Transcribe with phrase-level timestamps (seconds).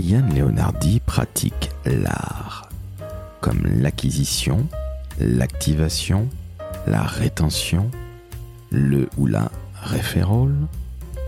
[0.00, 2.68] Yann Leonardi pratique l'art,
[3.40, 4.66] comme l'acquisition,
[5.18, 6.28] l'activation,
[6.86, 7.90] la rétention,
[8.70, 9.50] le ou la
[9.82, 10.56] référole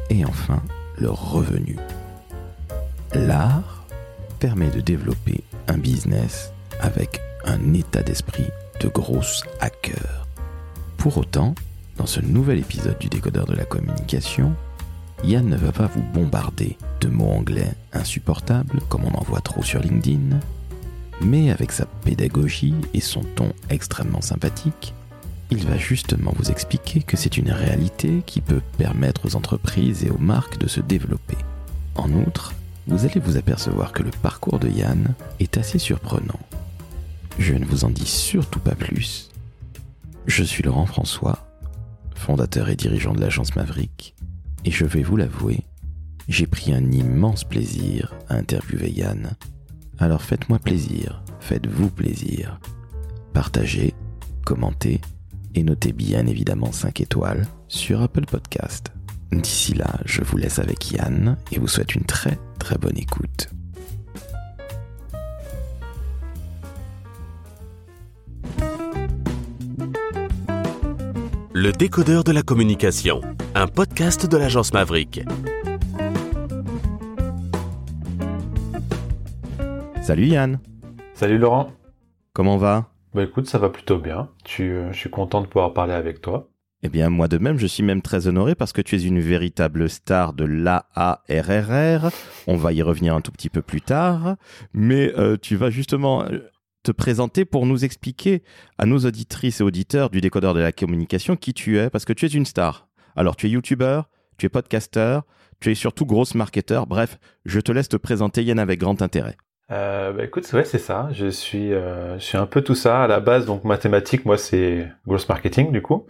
[0.08, 0.62] et enfin
[0.98, 1.76] le revenu.
[3.12, 3.84] L'art
[4.40, 6.50] permet de développer un business
[6.80, 8.48] avec un état d'esprit
[8.80, 10.26] de grosse hacker.
[10.96, 11.54] Pour autant,
[11.98, 14.54] dans ce nouvel épisode du décodeur de la communication,
[15.24, 19.62] Yann ne va pas vous bombarder de mots anglais insupportables comme on en voit trop
[19.62, 20.40] sur LinkedIn,
[21.20, 24.94] mais avec sa pédagogie et son ton extrêmement sympathique,
[25.50, 30.10] il va justement vous expliquer que c'est une réalité qui peut permettre aux entreprises et
[30.10, 31.36] aux marques de se développer.
[31.94, 32.52] En outre,
[32.88, 36.40] vous allez vous apercevoir que le parcours de Yann est assez surprenant.
[37.38, 39.30] Je ne vous en dis surtout pas plus.
[40.26, 41.38] Je suis Laurent François,
[42.16, 44.14] fondateur et dirigeant de l'agence Maverick,
[44.64, 45.64] et je vais vous l'avouer,
[46.28, 49.32] j'ai pris un immense plaisir à interviewer Yann.
[49.98, 52.60] Alors faites-moi plaisir, faites-vous plaisir.
[53.32, 53.94] Partagez,
[54.44, 55.00] commentez
[55.54, 58.92] et notez bien évidemment 5 étoiles sur Apple Podcast.
[59.32, 63.48] D'ici là, je vous laisse avec Yann et vous souhaite une très très bonne écoute.
[71.62, 73.20] Le décodeur de la communication,
[73.54, 75.20] un podcast de l'agence Maverick.
[80.02, 80.58] Salut Yann,
[81.14, 81.70] Salut Laurent.
[82.32, 82.88] comment va?
[83.14, 84.28] Bah écoute, ça va plutôt bien.
[84.42, 86.48] Tu, euh, je suis content de pouvoir parler avec toi.
[86.82, 89.20] Eh bien, moi de même, je suis même très honoré parce que tu es une
[89.20, 92.10] véritable star de l'AARRR.
[92.48, 94.34] On va y revenir un tout petit peu plus tard.
[94.74, 96.40] Mais euh, tu vas justement euh,
[96.82, 98.42] te présenter pour nous expliquer
[98.78, 102.12] à nos auditrices et auditeurs du décodeur de la communication qui tu es, parce que
[102.12, 102.88] tu es une star.
[103.16, 105.24] Alors, tu es youtubeur, tu es podcasteur,
[105.60, 106.86] tu es surtout grosse marketeur.
[106.86, 109.36] Bref, je te laisse te présenter Yann avec grand intérêt.
[109.70, 111.08] Euh, bah écoute, ouais, c'est ça.
[111.12, 113.46] Je suis, euh, je suis un peu tout ça à la base.
[113.46, 116.06] Donc mathématiques, moi, c'est growth marketing du coup.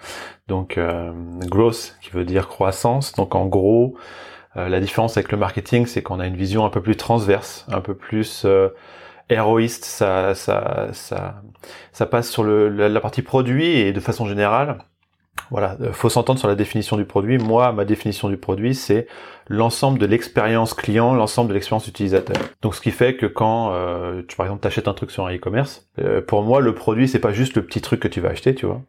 [0.48, 1.12] Donc euh,
[1.46, 3.12] growth qui veut dire croissance.
[3.12, 3.96] Donc en gros,
[4.56, 7.66] euh, la différence avec le marketing, c'est qu'on a une vision un peu plus transverse,
[7.70, 8.46] un peu plus
[9.28, 9.84] héroïste.
[9.84, 11.42] Ça, ça, ça,
[11.92, 14.78] ça passe sur le, la, partie produit et de façon générale.
[15.50, 17.38] Voilà, euh, faut s'entendre sur la définition du produit.
[17.38, 19.06] Moi, ma définition du produit, c'est
[19.48, 22.36] l'ensemble de l'expérience client, l'ensemble de l'expérience utilisateur.
[22.62, 25.34] Donc, ce qui fait que quand, euh, tu par exemple, t'achètes un truc sur un
[25.34, 28.30] e-commerce, euh, pour moi, le produit, c'est pas juste le petit truc que tu vas
[28.30, 28.82] acheter, tu vois.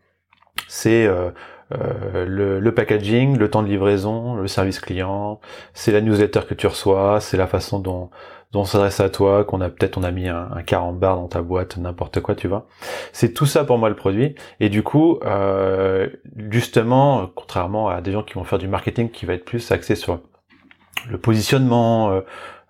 [0.68, 1.32] C'est euh,
[1.72, 5.40] euh, le, le packaging, le temps de livraison, le service client,
[5.74, 8.10] c'est la newsletter que tu reçois, c'est la façon dont
[8.59, 11.28] on s'adresse à toi, qu'on a peut-être on a mis un, un 40 bar dans
[11.28, 12.68] ta boîte, n'importe quoi, tu vois.
[13.12, 14.36] C'est tout ça pour moi le produit.
[14.59, 16.08] Et du coup, euh,
[16.52, 19.96] justement, contrairement à des gens qui vont faire du marketing qui va être plus axé
[19.96, 20.19] sur
[21.09, 22.22] le positionnement, euh,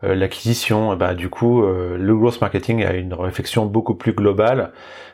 [0.04, 4.14] euh, l'acquisition, eh ben, du coup, euh, le growth marketing a une réflexion beaucoup plus
[4.14, 4.72] globale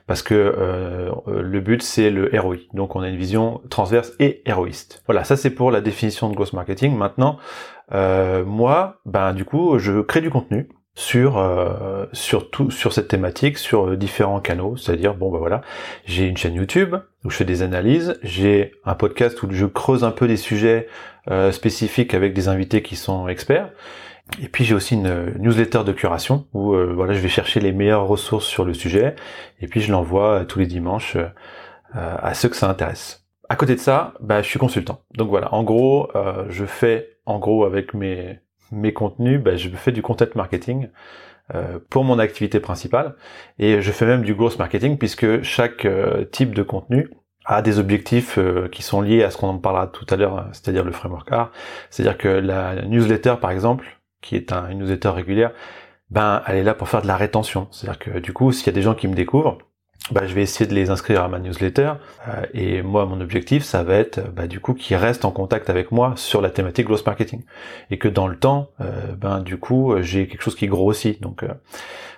[0.07, 2.55] parce que euh, euh, le but c'est le ROI.
[2.73, 5.03] Donc on a une vision transverse et héroïste.
[5.05, 6.97] Voilà, ça c'est pour la définition de growth marketing.
[6.97, 7.37] Maintenant,
[7.93, 13.07] euh, moi, ben du coup, je crée du contenu sur euh, sur tout sur cette
[13.07, 15.61] thématique sur euh, différents canaux c'est-à-dire bon ben voilà
[16.05, 20.03] j'ai une chaîne YouTube où je fais des analyses j'ai un podcast où je creuse
[20.03, 20.87] un peu des sujets
[21.29, 23.69] euh, spécifiques avec des invités qui sont experts
[24.41, 27.71] et puis j'ai aussi une newsletter de curation où euh, voilà je vais chercher les
[27.71, 29.15] meilleures ressources sur le sujet
[29.59, 31.27] et puis je l'envoie euh, tous les dimanches euh,
[31.95, 33.25] euh, à ceux que ça intéresse.
[33.49, 35.01] À côté de ça, bah, je suis consultant.
[35.15, 38.39] Donc voilà, en gros, euh, je fais en gros avec mes
[38.71, 40.89] mes contenus, bah, je fais du content marketing
[41.55, 43.15] euh, pour mon activité principale
[43.57, 45.87] et je fais même du growth marketing puisque chaque
[46.31, 47.09] type de contenu
[47.45, 48.37] a des objectifs
[48.71, 51.51] qui sont liés à ce qu'on en parlera tout à l'heure, c'est-à-dire le framework art.
[51.89, 55.51] C'est-à-dire que la newsletter, par exemple, qui est un, une newsletter régulière,
[56.09, 57.67] ben elle est là pour faire de la rétention.
[57.71, 59.57] C'est-à-dire que du coup, s'il y a des gens qui me découvrent,
[60.11, 61.93] ben, je vais essayer de les inscrire à ma newsletter.
[62.27, 65.69] euh, et moi, mon objectif, ça va être bah, du coup qu'ils restent en contact
[65.69, 67.43] avec moi sur la thématique growth marketing.
[67.91, 71.21] Et que dans le temps, euh, ben du coup, euh, j'ai quelque chose qui grossit.
[71.21, 71.53] Donc euh,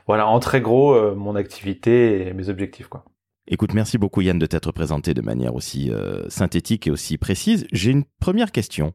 [0.08, 2.88] voilà, en très gros, euh, mon activité et mes objectifs.
[2.88, 3.04] quoi.
[3.48, 7.68] Écoute, merci beaucoup Yann de t'être présenté de manière aussi euh, synthétique et aussi précise.
[7.74, 8.94] J'ai une première question.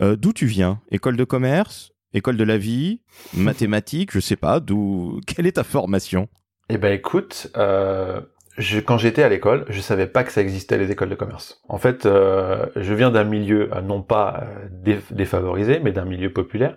[0.00, 0.80] Euh, d'où tu viens?
[0.90, 1.91] École de commerce?
[2.14, 3.00] École de la vie
[3.34, 4.60] Mathématiques Je sais pas.
[4.60, 6.28] D'où Quelle est ta formation?
[6.68, 8.20] Eh ben écoute, euh,
[8.56, 11.60] je, quand j'étais à l'école, je savais pas que ça existait les écoles de commerce.
[11.68, 16.04] En fait, euh, je viens d'un milieu euh, non pas euh, dé- défavorisé, mais d'un
[16.04, 16.76] milieu populaire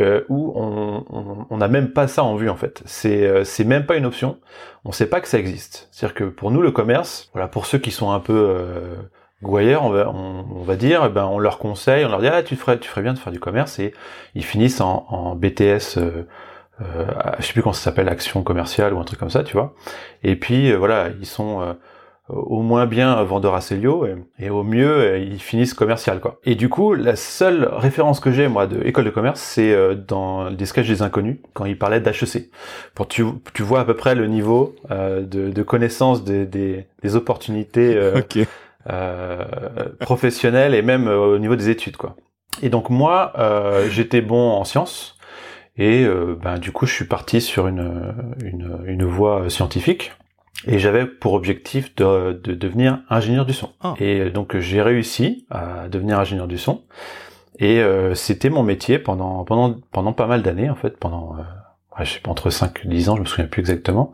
[0.00, 2.82] euh, où on on- on n'a même pas ça en vue en fait.
[2.86, 4.38] C'est euh, c'est même pas une option.
[4.84, 5.88] On sait pas que ça existe.
[5.92, 8.32] C'est-à-dire que pour nous le commerce, voilà, pour ceux qui sont un peu
[9.42, 12.20] euh, gouailleurs, on va, on, on va dire, eh ben, on leur conseille, on leur
[12.20, 13.92] dit ah tu ferais, tu ferais bien de faire du commerce et
[14.34, 16.26] ils finissent en, en BTS euh,
[16.82, 17.04] euh,
[17.38, 19.74] je sais plus comment ça s'appelle, action commerciale ou un truc comme ça, tu vois.
[20.22, 21.76] Et puis voilà, ils sont
[22.32, 24.06] au moins bien vendeur à Célio
[24.38, 26.38] et, au mieux ils finissent commercial quoi.
[26.44, 29.94] Et du coup la seule référence que j'ai moi de école de commerce c'est euh,
[29.94, 32.50] dans des sketchs des inconnus quand ils parlaient d'HEC.
[32.94, 36.86] Pour tu, tu vois à peu près le niveau euh, de, de, connaissance des, des,
[37.02, 38.20] des opportunités euh,
[38.88, 39.44] euh,
[40.00, 42.16] professionnelles et même au niveau des études quoi.
[42.62, 43.32] Et donc moi
[43.90, 45.16] j'étais bon en sciences
[45.76, 46.06] et
[46.42, 50.12] ben du coup je suis parti sur une, une, une voie scientifique
[50.66, 53.70] et j'avais pour objectif de, de, devenir ingénieur du son.
[53.80, 53.94] Ah.
[53.98, 56.82] Et donc j'ai réussi à devenir ingénieur du son.
[57.60, 62.04] Et euh, c'était mon métier pendant pendant pendant pas mal d'années en fait, pendant euh,
[62.04, 64.12] je sais pas entre 5 et 10 ans, je me souviens plus exactement.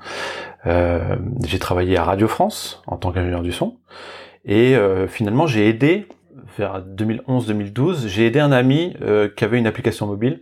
[0.67, 3.77] Euh, j'ai travaillé à Radio France en tant qu'ingénieur du son.
[4.47, 6.07] Et euh, finalement, j'ai aidé
[6.57, 10.41] vers 2011-2012, j'ai aidé un ami euh, qui avait une application mobile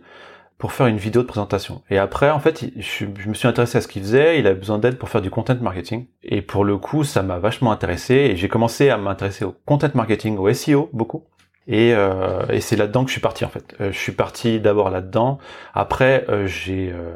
[0.57, 1.81] pour faire une vidéo de présentation.
[1.89, 4.39] Et après, en fait, je, me suis intéressé à ce qu'il faisait.
[4.39, 6.07] Il a besoin d'aide pour faire du content marketing.
[6.23, 8.13] Et pour le coup, ça m'a vachement intéressé.
[8.13, 11.25] Et j'ai commencé à m'intéresser au content marketing, au SEO beaucoup.
[11.67, 13.75] Et, euh, et c'est là-dedans que je suis parti en fait.
[13.81, 15.39] Euh, je suis parti d'abord là-dedans.
[15.73, 17.15] Après, euh, j'ai euh,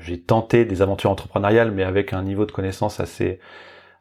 [0.00, 3.38] j'ai tenté des aventures entrepreneuriales, mais avec un niveau de connaissance assez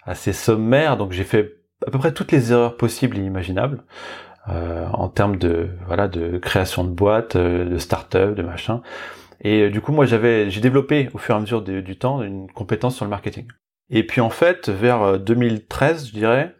[0.05, 0.97] assez sommaire.
[0.97, 3.83] Donc j'ai fait à peu près toutes les erreurs possibles et imaginables.
[4.49, 8.81] Euh, en termes de voilà de création de boîtes, euh, de start-up, de machin.
[9.39, 12.21] Et euh, du coup, moi, j'avais j'ai développé au fur et à mesure du temps
[12.21, 13.47] une compétence sur le marketing.
[13.89, 16.55] Et puis en fait, vers 2013, je dirais,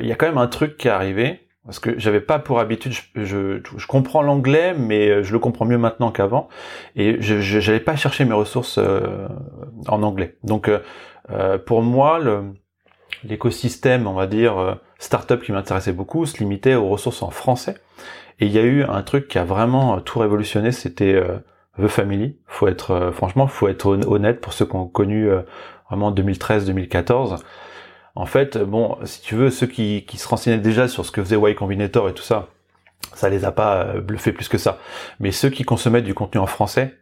[0.00, 2.60] il y a quand même un truc qui est arrivé parce que j'avais pas pour
[2.60, 6.48] habitude, je, je, je comprends l'anglais, mais je le comprends mieux maintenant qu'avant,
[6.94, 8.78] et je n'allais pas chercher mes ressources
[9.88, 10.38] en anglais.
[10.44, 10.70] Donc
[11.66, 12.52] pour moi, le,
[13.26, 17.76] l'écosystème, on va dire, euh, startup qui m'intéressait beaucoup se limitait aux ressources en français.
[18.40, 21.38] Et il y a eu un truc qui a vraiment euh, tout révolutionné, c'était euh,
[21.80, 22.36] The Family.
[22.46, 25.28] Faut être, franchement, faut être honnête pour ceux qui ont connu
[25.90, 27.42] vraiment 2013-2014.
[28.14, 31.22] En fait, bon, si tu veux, ceux qui, qui se renseignaient déjà sur ce que
[31.22, 32.48] faisait Y Combinator et tout ça,
[33.12, 34.78] ça les a pas bluffés plus que ça.
[35.20, 36.96] Mais ceux qui consommaient du contenu en français,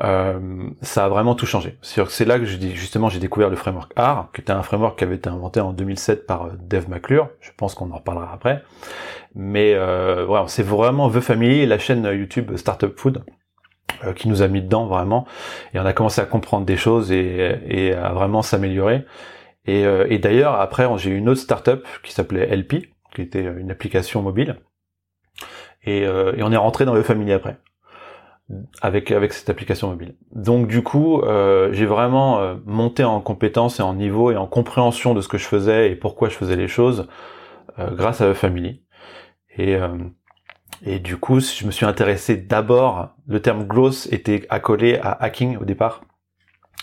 [0.00, 1.78] euh, ça a vraiment tout changé.
[1.80, 5.16] C'est là que justement j'ai découvert le framework R, qui était un framework qui avait
[5.16, 7.28] été inventé en 2007 par euh, Dave McClure.
[7.40, 8.62] Je pense qu'on en reparlera après.
[9.34, 13.24] Mais euh, voilà, c'est vraiment The Family, la chaîne YouTube Startup Food,
[14.04, 15.26] euh, qui nous a mis dedans vraiment.
[15.72, 19.04] Et on a commencé à comprendre des choses et, et à vraiment s'améliorer.
[19.68, 23.72] Et, et d'ailleurs après j'ai eu une autre startup qui s'appelait LP, qui était une
[23.72, 24.60] application mobile.
[25.82, 27.56] Et, et on est rentré dans The Family après
[28.80, 30.14] avec avec cette application mobile.
[30.32, 34.46] Donc du coup, euh, j'ai vraiment euh, monté en compétences et en niveau et en
[34.46, 37.08] compréhension de ce que je faisais et pourquoi je faisais les choses
[37.78, 38.82] euh, grâce à Family.
[39.58, 39.76] Et
[40.84, 43.14] et du coup, je me suis intéressé d'abord.
[43.26, 46.02] Le terme growth était accolé à hacking au départ.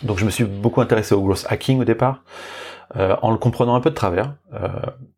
[0.02, 2.24] Donc je me suis beaucoup intéressé au growth hacking au départ,
[2.96, 4.34] en le comprenant un peu de travers.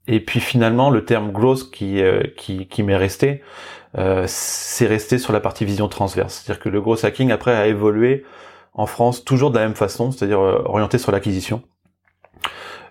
[0.07, 2.01] et puis finalement, le terme growth qui
[2.37, 3.41] qui, qui m'est resté,
[3.97, 6.43] euh, c'est resté sur la partie vision transverse.
[6.43, 8.25] C'est-à-dire que le gros hacking après a évolué
[8.73, 11.63] en France toujours de la même façon, c'est-à-dire euh, orienté sur l'acquisition.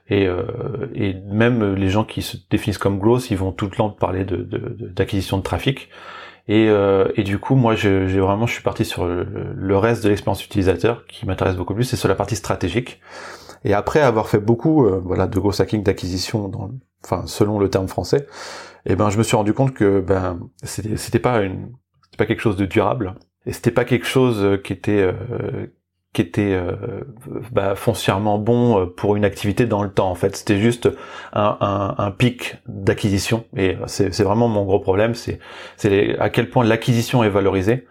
[0.09, 3.77] Et, euh, et, même les gens qui se définissent comme growth, ils vont tout le
[3.77, 5.89] temps parler de, d'acquisition de, trafic.
[6.46, 6.67] Et,
[7.14, 11.07] et, du coup, moi, j'ai vraiment, je suis parti sur le, reste de l'expérience utilisateur
[11.07, 13.00] qui m'intéresse beaucoup plus, c'est sur la partie stratégique.
[13.64, 16.50] Et après avoir fait beaucoup, voilà, de gros hacking d'acquisition,
[17.02, 18.26] enfin, selon le terme français,
[18.87, 21.73] et eh ben je me suis rendu compte que ben c'était pas une
[22.19, 23.14] pas quelque chose de durable
[23.47, 25.66] et c'était pas quelque chose euh, qui était euh,
[26.14, 26.73] qui était euh,
[27.52, 30.88] bah, foncièrement bon pour une activité dans le temps en fait c'était juste
[31.35, 35.38] un, un, un pic d'acquisition et c'est vraiment mon gros problème c'est
[36.18, 37.87] à quel point l'acquisition est valorisée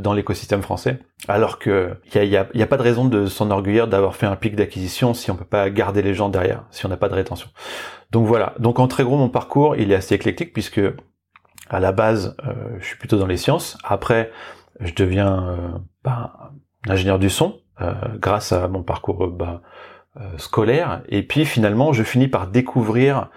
[0.00, 3.86] dans l'écosystème français, alors que il y a, y a, pas de raison de s'enorgueillir
[3.86, 6.88] d'avoir fait un pic d'acquisition si on peut pas garder les gens derrière, si on
[6.88, 7.48] n'a pas de rétention.
[8.10, 8.54] Donc voilà.
[8.58, 10.80] Donc en très gros, mon parcours, il est assez éclectique puisque
[11.70, 13.78] à la base, euh, je suis plutôt dans les sciences.
[13.84, 14.30] Après,
[14.80, 16.52] je deviens euh, bah,
[16.86, 19.62] ingénieur du son euh, grâce à mon parcours bah,
[20.36, 21.02] scolaire.
[21.08, 23.30] Et puis finalement, je finis par découvrir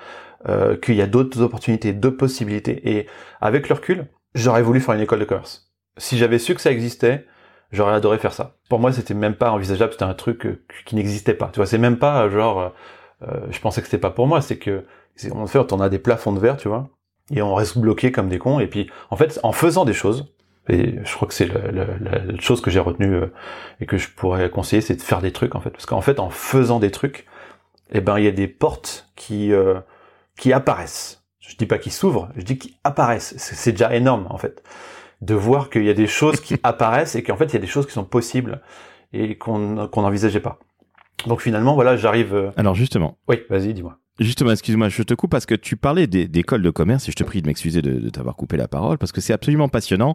[0.81, 2.89] qu'il y a d'autres opportunités, d'autres possibilités.
[2.89, 3.05] Et
[3.39, 5.71] avec le recul, j'aurais voulu faire une école de commerce.
[5.97, 7.27] Si j'avais su que ça existait,
[7.71, 8.57] j'aurais adoré faire ça.
[8.67, 10.47] Pour moi, c'était même pas envisageable, c'était un truc
[10.85, 11.49] qui n'existait pas.
[11.53, 12.73] Tu vois, c'est même pas genre
[13.27, 14.85] euh, je pensais que c'était pas pour moi, c'est que
[15.31, 16.89] en fait on a des plafonds de verre, tu vois,
[17.31, 18.59] et on reste bloqué comme des cons.
[18.59, 20.33] Et puis en fait, en faisant des choses,
[20.71, 23.27] et je crois que c'est la chose que j'ai retenue euh,
[23.79, 26.19] et que je pourrais conseiller, c'est de faire des trucs en fait, parce qu'en fait
[26.19, 27.25] en faisant des trucs,
[27.91, 29.79] eh ben il y a des portes qui euh,
[30.39, 31.23] qui apparaissent.
[31.39, 33.33] Je dis pas qu'ils s'ouvrent, je dis qu'ils apparaissent.
[33.37, 34.63] C'est déjà énorme en fait.
[35.21, 37.61] de voir qu'il y a des choses qui apparaissent et qu'en fait il y a
[37.61, 38.61] des choses qui sont possibles
[39.13, 40.59] et qu'on qu'on n'envisageait pas.
[41.27, 42.33] Donc finalement, voilà, j'arrive.
[42.33, 43.97] euh, Alors justement, Oui, vas-y, dis-moi.
[44.21, 47.23] Justement, excuse-moi, je te coupe parce que tu parlais d'écoles de commerce et je te
[47.23, 50.13] prie de m'excuser de, t'avoir coupé la parole parce que c'est absolument passionnant.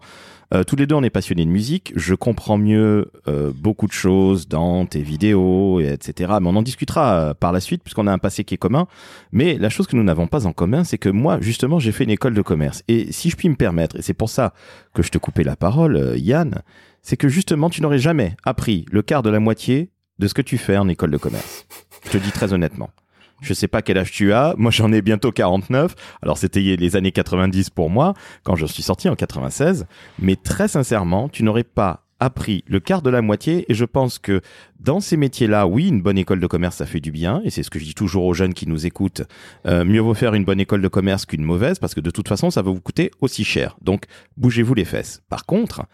[0.54, 1.92] Euh, tous les deux, on est passionnés de musique.
[1.96, 6.34] Je comprends mieux euh, beaucoup de choses dans tes vidéos, et etc.
[6.40, 8.86] Mais on en discutera euh, par la suite puisqu'on a un passé qui est commun.
[9.32, 12.04] Mais la chose que nous n'avons pas en commun, c'est que moi, justement, j'ai fait
[12.04, 12.84] une école de commerce.
[12.86, 14.54] Et si je puis me permettre, et c'est pour ça
[14.94, 16.62] que je te coupais la parole, Yann,
[17.02, 20.42] c'est que justement, tu n'aurais jamais appris le quart de la moitié de ce que
[20.42, 21.66] tu fais en école de commerce.
[22.04, 22.90] Je te dis très honnêtement.
[23.40, 24.54] Je sais pas quel âge tu as.
[24.56, 25.94] Moi, j'en ai bientôt 49.
[26.22, 29.86] Alors, c'était les années 90 pour moi, quand je suis sorti en 96.
[30.18, 33.70] Mais très sincèrement, tu n'aurais pas appris le quart de la moitié.
[33.70, 34.40] Et je pense que
[34.80, 37.40] dans ces métiers-là, oui, une bonne école de commerce, ça fait du bien.
[37.44, 39.22] Et c'est ce que je dis toujours aux jeunes qui nous écoutent.
[39.66, 42.28] Euh, mieux vaut faire une bonne école de commerce qu'une mauvaise, parce que de toute
[42.28, 43.76] façon, ça va vous coûter aussi cher.
[43.82, 44.04] Donc,
[44.36, 45.22] bougez-vous les fesses.
[45.28, 45.84] Par contre,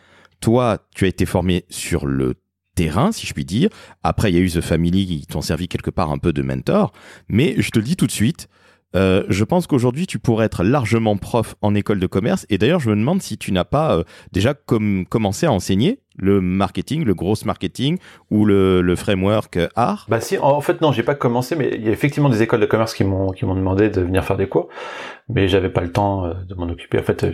[0.41, 2.35] toi, tu as été formé sur le
[2.75, 3.69] terrain, si je puis dire.
[4.03, 6.43] Après, il y a eu The Family qui t'ont servi quelque part un peu de
[6.43, 6.93] mentor.
[7.29, 8.49] Mais je te le dis tout de suite,
[8.95, 12.47] euh, je pense qu'aujourd'hui, tu pourrais être largement prof en école de commerce.
[12.51, 16.01] Et d'ailleurs, je me demande si tu n'as pas euh, déjà com- commencé à enseigner
[16.19, 17.97] le marketing, le gros marketing
[18.31, 20.07] ou le, framework euh, art.
[20.11, 22.61] Bah si, en fait non, j'ai pas commencé, mais il y a effectivement des écoles
[22.61, 24.69] de commerce qui m'ont demandé de venir faire des cours,
[25.31, 26.99] mais j'avais pas le temps de m'en occuper.
[26.99, 27.27] En fait,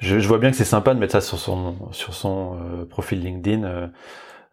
[0.00, 2.58] je, vois bien que c'est sympa de mettre ça sur son
[2.90, 3.90] profil LinkedIn,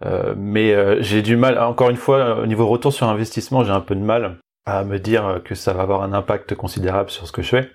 [0.03, 1.58] euh, euh, mais euh, j'ai du mal.
[1.60, 5.00] Encore une fois, au niveau retour sur investissement, j'ai un peu de mal à me
[5.00, 7.72] dire que ça va avoir un impact considérable sur ce que je fais.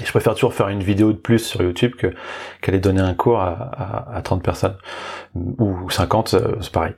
[0.00, 2.12] Et je préfère toujours faire une vidéo de plus sur YouTube que
[2.60, 4.76] qu'aller donner un cours à, à, à 30 personnes
[5.34, 6.94] ou 50, euh, c'est pareil.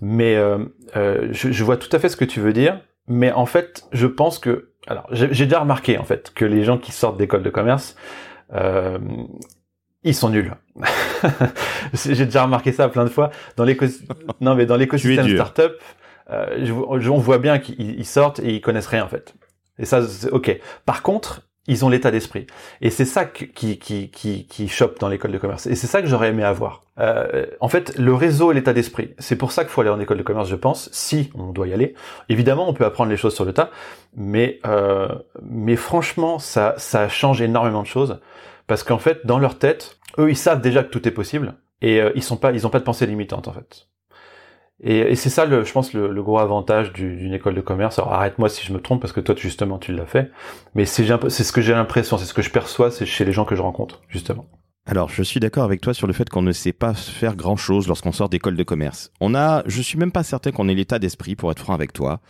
[0.00, 0.58] Mais euh,
[0.96, 3.84] euh, je, je vois tout à fait ce que tu veux dire, mais en fait,
[3.92, 7.42] je pense que, alors, j'ai déjà remarqué en fait que les gens qui sortent d'école
[7.42, 7.96] de commerce,
[8.52, 8.98] euh,
[10.04, 10.52] ils sont nuls.
[11.94, 13.86] j'ai déjà remarqué ça plein de fois dans l'éco.
[14.40, 15.72] Non, mais dans l'écosystème startup,
[16.30, 19.34] euh, je- on voit bien qu'ils ils sortent et ils connaissent rien en fait.
[19.78, 20.58] Et ça, c'est ok.
[20.86, 22.46] Par contre, ils ont l'état d'esprit.
[22.82, 25.66] Et c'est ça qui, qui, qui, qui chope dans l'école de commerce.
[25.66, 26.82] Et c'est ça que j'aurais aimé avoir.
[27.00, 29.14] Euh, en fait, le réseau et l'état d'esprit.
[29.18, 31.66] C'est pour ça qu'il faut aller en école de commerce, je pense, si on doit
[31.66, 31.94] y aller.
[32.28, 33.70] Évidemment, on peut apprendre les choses sur le tas,
[34.14, 35.08] mais, euh,
[35.42, 38.20] mais franchement, ça, ça change énormément de choses.
[38.66, 41.54] Parce qu'en fait, dans leur tête, eux, ils savent déjà que tout est possible.
[41.82, 43.88] Et euh, ils sont pas, ils pas de pensée limitante, en fait.
[44.82, 47.98] Et, c'est ça, je pense, le, le gros avantage du- d'une école de commerce.
[47.98, 50.30] Alors arrête-moi si je me trompe, parce que toi, justement, tu l'as fait.
[50.74, 53.44] Mais c'est ce que j'ai l'impression, c'est ce que je perçois, c'est chez les gens
[53.44, 54.46] que je rencontre, justement.
[54.86, 57.56] Alors, je suis d'accord avec toi sur le fait qu'on ne sait pas faire grand
[57.56, 59.10] chose lorsqu'on sort d'école de commerce.
[59.20, 61.94] On a, je suis même pas certain qu'on ait l'état d'esprit, pour être franc avec
[61.94, 62.20] toi.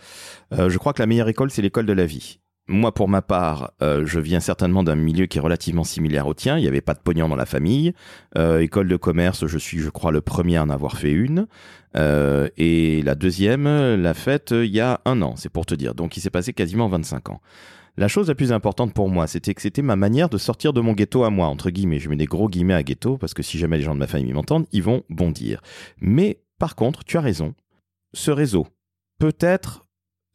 [0.53, 2.39] Euh, je crois que la meilleure école, c'est l'école de la vie.
[2.67, 6.33] Moi, pour ma part, euh, je viens certainement d'un milieu qui est relativement similaire au
[6.33, 6.57] tien.
[6.57, 7.93] Il n'y avait pas de pognon dans la famille.
[8.37, 11.45] Euh, école de commerce, je suis, je crois, le premier à en avoir fait une.
[11.95, 15.93] Euh, et la deuxième, l'a faite il y a un an, c'est pour te dire.
[15.93, 17.41] Donc, il s'est passé quasiment 25 ans.
[17.97, 20.81] La chose la plus importante pour moi, c'était que c'était ma manière de sortir de
[20.81, 21.99] mon ghetto à moi, entre guillemets.
[21.99, 24.07] Je mets des gros guillemets à ghetto parce que si jamais les gens de ma
[24.07, 25.61] famille m'entendent, ils vont bondir.
[26.01, 27.53] Mais par contre, tu as raison.
[28.13, 28.67] Ce réseau,
[29.19, 29.85] peut-être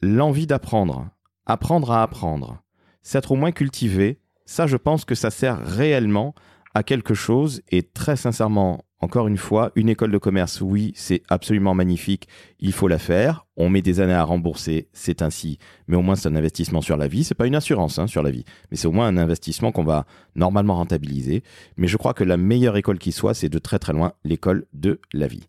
[0.01, 1.11] l'envie d'apprendre,
[1.47, 2.63] apprendre à apprendre,
[3.03, 6.35] s'être au moins cultivé, ça je pense que ça sert réellement
[6.75, 11.23] à quelque chose et très sincèrement, encore une fois, une école de commerce, oui, c'est
[11.29, 12.29] absolument magnifique,
[12.61, 16.15] il faut la faire, on met des années à rembourser, c'est ainsi, mais au moins
[16.15, 18.77] c'est un investissement sur la vie, c'est pas une assurance hein, sur la vie, mais
[18.77, 20.07] c'est au moins un investissement qu'on va
[20.37, 21.43] normalement rentabiliser,
[21.77, 24.67] mais je crois que la meilleure école qui soit, c'est de très très loin l'école
[24.73, 25.49] de la vie.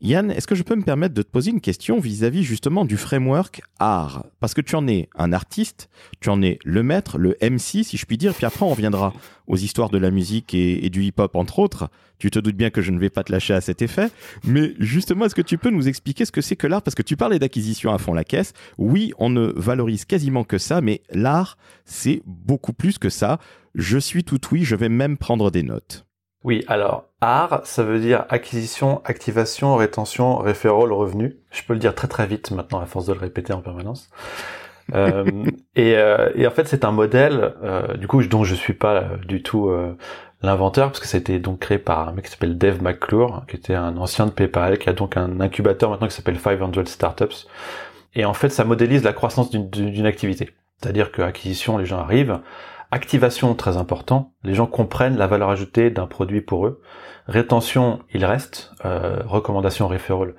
[0.00, 2.96] Yann, est-ce que je peux me permettre de te poser une question vis-à-vis justement du
[2.96, 4.26] framework art?
[4.38, 5.90] Parce que tu en es un artiste,
[6.20, 9.12] tu en es le maître, le MC si je puis dire, puis après on reviendra
[9.48, 11.90] aux histoires de la musique et, et du hip-hop entre autres.
[12.20, 14.08] Tu te doutes bien que je ne vais pas te lâcher à cet effet,
[14.44, 16.82] mais justement est-ce que tu peux nous expliquer ce que c'est que l'art?
[16.82, 20.58] Parce que tu parlais d'acquisition à fond la caisse, oui on ne valorise quasiment que
[20.58, 23.40] ça, mais l'art c'est beaucoup plus que ça.
[23.74, 26.07] Je suis tout oui, je vais même prendre des notes.
[26.44, 31.36] Oui, alors art, ça veut dire acquisition, activation, rétention, referral, revenu.
[31.50, 34.08] Je peux le dire très très vite maintenant à force de le répéter en permanence.
[34.94, 35.24] Euh,
[35.76, 38.94] et, euh, et en fait, c'est un modèle, euh, du coup, dont je suis pas
[39.02, 39.96] euh, du tout euh,
[40.42, 43.44] l'inventeur, parce que ça a été donc créé par un mec qui s'appelle Dave McClure,
[43.48, 46.84] qui était un ancien de PayPal, qui a donc un incubateur maintenant qui s'appelle 500
[46.86, 47.46] Startups.
[48.14, 50.50] Et en fait, ça modélise la croissance d'une- d'une activité.
[50.80, 52.38] C'est-à-dire que acquisition, les gens arrivent.
[52.90, 54.32] Activation, très important.
[54.44, 56.80] Les gens comprennent la valeur ajoutée d'un produit pour eux.
[57.26, 58.72] Rétention, ils restent.
[58.84, 60.34] Euh, recommandation, referral,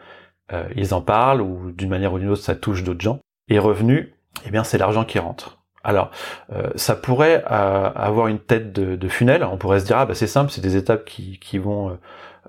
[0.52, 3.20] euh, ils en parlent ou d'une manière ou d'une autre, ça touche d'autres gens.
[3.50, 4.14] Et revenu,
[4.46, 5.60] eh bien, c'est l'argent qui rentre.
[5.84, 6.12] Alors,
[6.52, 9.44] euh, ça pourrait euh, avoir une tête de, de, funnel.
[9.44, 11.98] On pourrait se dire ah bah c'est simple, c'est des étapes qui, qui vont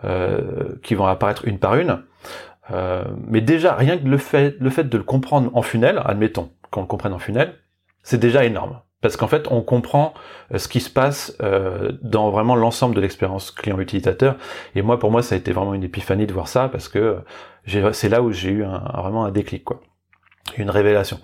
[0.04, 2.02] euh, qui vont apparaître une par une.
[3.28, 6.82] mais déjà rien que le fait le fait de le comprendre en funnel, admettons qu'on
[6.82, 7.54] le comprenne en funnel,
[8.02, 8.80] c'est déjà énorme.
[9.02, 10.12] Parce qu'en fait, on comprend
[10.54, 11.36] ce qui se passe
[12.02, 14.36] dans vraiment l'ensemble de l'expérience client-utilisateur.
[14.74, 17.16] Et moi, pour moi, ça a été vraiment une épiphanie de voir ça, parce que
[17.92, 19.80] c'est là où j'ai eu un, vraiment un déclic, quoi,
[20.58, 21.18] une révélation.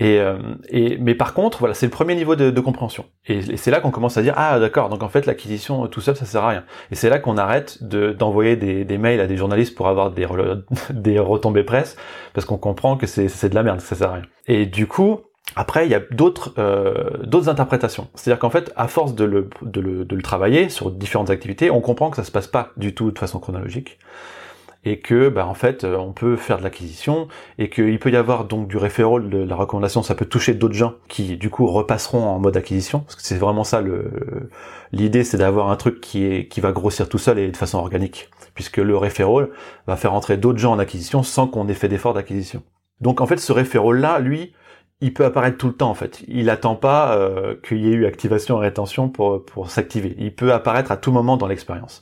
[0.00, 0.38] Et, euh,
[0.68, 3.06] et, mais par contre, voilà, c'est le premier niveau de, de compréhension.
[3.26, 6.14] Et, c'est là qu'on commence à dire ah d'accord, donc en fait l'acquisition tout seul
[6.14, 6.64] ça sert à rien.
[6.92, 10.26] Et c'est là qu'on arrête d'envoyer des, des, mails à des journalistes pour avoir des,
[10.90, 11.96] des retombées presse
[12.32, 14.22] parce qu'on comprend que c'est de la merde, que ça sert à rien.
[14.46, 15.20] Et du coup,
[15.56, 18.08] après, il y a d'autres euh, d'autres interprétations.
[18.14, 21.70] C'est-à-dire qu'en fait, à force de le, de, le, de le travailler sur différentes activités,
[21.70, 23.98] on comprend que ça se passe pas du tout de façon chronologique
[24.84, 27.28] et que bah, en fait euh, on peut faire de l'acquisition
[27.58, 30.02] et qu'il peut y avoir donc du referral de la recommandation.
[30.02, 33.00] Ça peut toucher d'autres gens qui du coup repasseront en mode acquisition.
[33.00, 34.50] Parce que c'est vraiment ça le
[34.92, 37.78] l'idée c'est d'avoir un truc qui est qui va grossir tout seul et de façon
[37.78, 38.30] organique.
[38.54, 39.48] Puisque le referral
[39.86, 42.62] va faire entrer d'autres gens en acquisition sans qu'on ait fait d'effort d'acquisition.
[43.00, 44.52] Donc en fait ce referral là lui
[45.00, 46.22] il peut apparaître tout le temps en fait.
[46.28, 50.14] Il attend pas euh, qu'il y ait eu activation et rétention pour pour s'activer.
[50.18, 52.00] Il peut apparaître à tout moment dans l'expérience.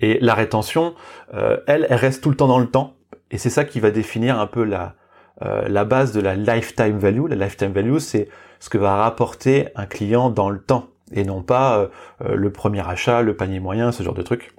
[0.00, 0.94] Et la rétention,
[1.34, 2.94] euh, elle, elle reste tout le temps dans le temps.
[3.30, 4.94] Et c'est ça qui va définir un peu la,
[5.42, 7.26] euh, la base de la lifetime value.
[7.28, 8.28] La lifetime value, c'est
[8.60, 11.88] ce que va rapporter un client dans le temps et non pas
[12.24, 14.56] le premier achat, le panier moyen, ce genre de truc.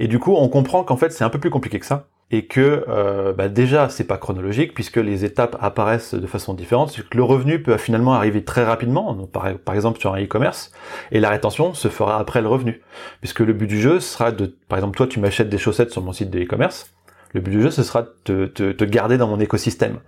[0.00, 2.46] Et du coup, on comprend qu'en fait, c'est un peu plus compliqué que ça et
[2.46, 6.94] que euh, bah déjà c'est pas chronologique puisque les étapes apparaissent de façon différente.
[7.08, 10.72] Que le revenu peut finalement arriver très rapidement, par, par exemple sur un e-commerce,
[11.12, 12.82] et la rétention se fera après le revenu,
[13.20, 16.02] puisque le but du jeu sera de, par exemple toi tu m'achètes des chaussettes sur
[16.02, 16.92] mon site de e-commerce,
[17.32, 19.98] le but du jeu, ce sera de te, garder dans mon écosystème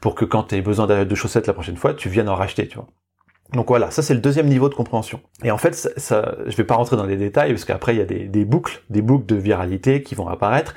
[0.00, 2.68] pour que quand tu aies besoin de chaussettes la prochaine fois, tu viennes en racheter,
[2.68, 2.86] tu vois.
[3.52, 5.20] Donc voilà, ça c'est le deuxième niveau de compréhension.
[5.42, 7.98] Et en fait, ça, ça, je vais pas rentrer dans les détails parce qu'après il
[7.98, 10.74] y a des, des, boucles, des boucles de viralité qui vont apparaître.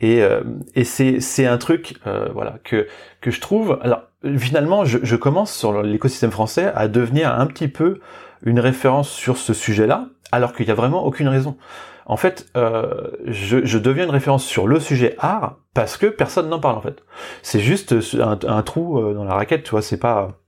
[0.00, 0.42] Et, euh,
[0.74, 2.86] et c'est, un truc, euh, voilà, que
[3.20, 3.78] que je trouve.
[3.82, 4.02] Alors
[4.36, 8.00] finalement, je, je commence sur l'écosystème français à devenir un petit peu
[8.42, 11.56] une référence sur ce sujet-là, alors qu'il y a vraiment aucune raison.
[12.04, 16.48] En fait, euh, je, je, deviens une référence sur le sujet art parce que personne
[16.48, 17.02] n'en parle en fait.
[17.42, 19.82] C'est juste un, un trou euh, dans la raquette, tu vois.
[19.82, 20.38] C'est pas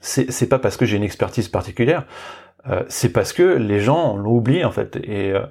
[0.00, 2.06] c'est pas parce que j'ai une expertise particulière,
[2.68, 5.42] euh, c'est parce que les gens l'ont oublié en fait et, euh,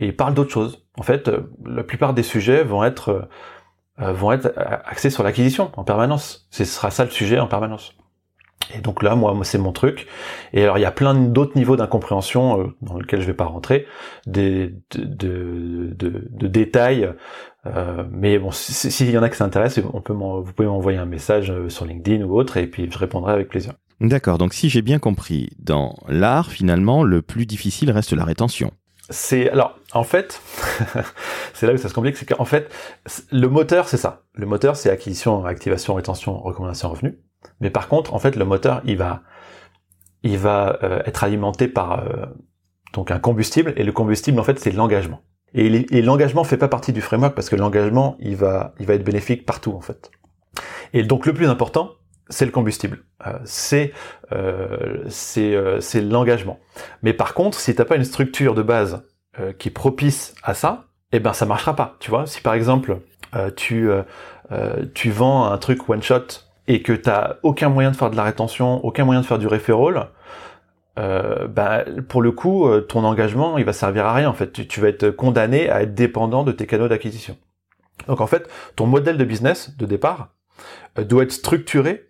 [0.00, 0.86] et parlent d'autre chose.
[0.96, 3.28] En fait, euh, la plupart des sujets vont être
[4.00, 6.46] euh, vont être axés sur l'acquisition en permanence.
[6.50, 7.94] Ce sera ça le sujet en permanence.
[8.74, 10.06] Et donc là, moi, c'est mon truc.
[10.52, 13.86] Et alors, il y a plein d'autres niveaux d'incompréhension dans lesquels je vais pas rentrer,
[14.26, 17.10] des, de, de, de, de détails.
[17.66, 21.06] Euh, mais bon, s'il y en a qui s'intéressent, on peut vous pouvez m'envoyer un
[21.06, 23.72] message sur LinkedIn ou autre, et puis je répondrai avec plaisir.
[24.00, 28.72] D'accord, donc si j'ai bien compris, dans l'art, finalement, le plus difficile reste la rétention.
[29.10, 30.42] C'est alors en fait,
[31.54, 32.70] c'est là où ça se complique, c'est qu'en fait
[33.30, 34.24] le moteur c'est ça.
[34.34, 37.18] Le moteur c'est acquisition, activation, rétention, recommandation, revenu.
[37.60, 39.22] Mais par contre, en fait, le moteur il va
[40.22, 42.26] il va euh, être alimenté par euh,
[42.92, 45.20] donc un combustible et le combustible en fait c'est l'engagement.
[45.54, 49.04] Et, l'engagement fait pas partie du framework parce que l'engagement il va il va être
[49.04, 50.10] bénéfique partout en fait.
[50.92, 51.92] Et donc le plus important
[52.28, 53.92] c'est le combustible, euh, c'est
[54.32, 55.04] euh,
[55.36, 56.58] euh, c'est l'engagement.
[57.02, 59.04] Mais par contre, si t'as pas une structure de base
[59.58, 61.94] qui est propice à ça, eh ben ça marchera pas.
[62.00, 62.98] Tu vois, si par exemple
[63.54, 63.88] tu
[64.94, 66.26] tu vends un truc one shot
[66.66, 69.46] et que t'as aucun moyen de faire de la rétention, aucun moyen de faire du
[69.46, 70.08] referral,
[70.96, 74.52] ben, pour le coup, ton engagement, il va servir à rien en fait.
[74.52, 77.36] Tu, tu vas être condamné à être dépendant de tes canaux d'acquisition.
[78.08, 80.30] Donc en fait, ton modèle de business de départ
[80.96, 82.07] doit être structuré euh,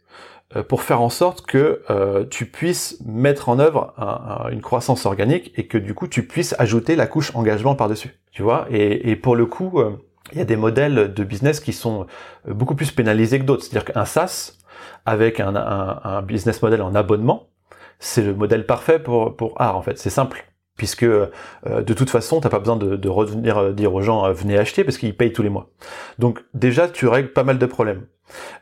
[0.69, 3.93] pour faire en sorte que euh, tu puisses mettre en œuvre
[4.51, 8.19] une croissance organique et que du coup tu puisses ajouter la couche engagement par-dessus.
[8.33, 8.67] Tu vois?
[8.71, 9.97] Et, pour le coup, euh,
[10.33, 12.07] il y a des modèles de business qui sont
[12.47, 13.65] beaucoup plus pénalisés que d'autres.
[13.65, 14.55] C'est-à-dire qu'un SaaS
[15.05, 17.49] avec un, un, business model en abonnement,
[17.99, 19.99] c'est le modèle parfait pour, pour art en fait.
[19.99, 20.48] C'est simple
[20.79, 24.97] puisque de toute façon, t'as pas besoin de, revenir dire aux gens venez acheter parce
[24.97, 25.69] qu'ils payent tous les mois.
[26.19, 28.07] Donc déjà, tu règles pas mal de problèmes.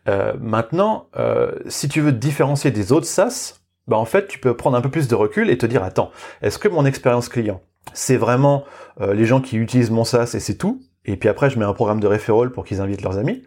[0.09, 4.39] Euh, maintenant, euh, si tu veux te différencier des autres SaaS, bah en fait, tu
[4.39, 6.11] peux prendre un peu plus de recul et te dire attends,
[6.43, 7.61] est-ce que mon expérience client,
[7.93, 8.65] c'est vraiment
[9.01, 11.64] euh, les gens qui utilisent mon SaaS et c'est tout et puis après je mets
[11.64, 13.42] un programme de referral pour qu'ils invitent leurs amis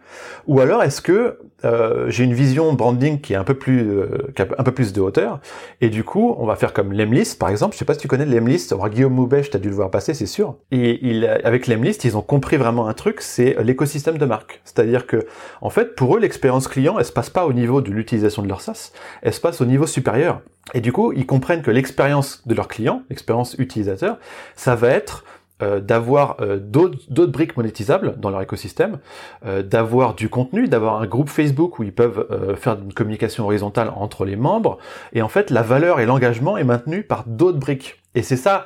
[0.47, 4.31] Ou alors est-ce que euh, j'ai une vision branding qui est un peu plus euh,
[4.57, 5.39] un peu plus de hauteur
[5.81, 7.73] et du coup on va faire comme Lemlist par exemple.
[7.73, 8.73] Je sais pas si tu connais Lemlist.
[8.89, 10.55] Guillaume Moubèche, t'as dû le voir passer, c'est sûr.
[10.71, 14.61] Et il, avec Lemlist, ils ont compris vraiment un truc, c'est l'écosystème de marque.
[14.63, 15.27] C'est-à-dire que
[15.61, 18.47] en fait pour eux l'expérience client, elle se passe pas au niveau de l'utilisation de
[18.47, 18.91] leur SaaS,
[19.21, 20.41] elle se passe au niveau supérieur.
[20.73, 24.17] Et du coup, ils comprennent que l'expérience de leur client, l'expérience utilisateur,
[24.55, 25.23] ça va être
[25.61, 28.99] euh, d'avoir euh, d'autres briques monétisables dans leur écosystème,
[29.45, 33.91] euh, d'avoir du contenu, d'avoir un groupe Facebook où ils peuvent faire une communication horizontale
[33.93, 34.77] entre les membres,
[35.11, 38.01] et en fait la valeur et l'engagement est maintenu par d'autres briques.
[38.15, 38.65] Et c'est ça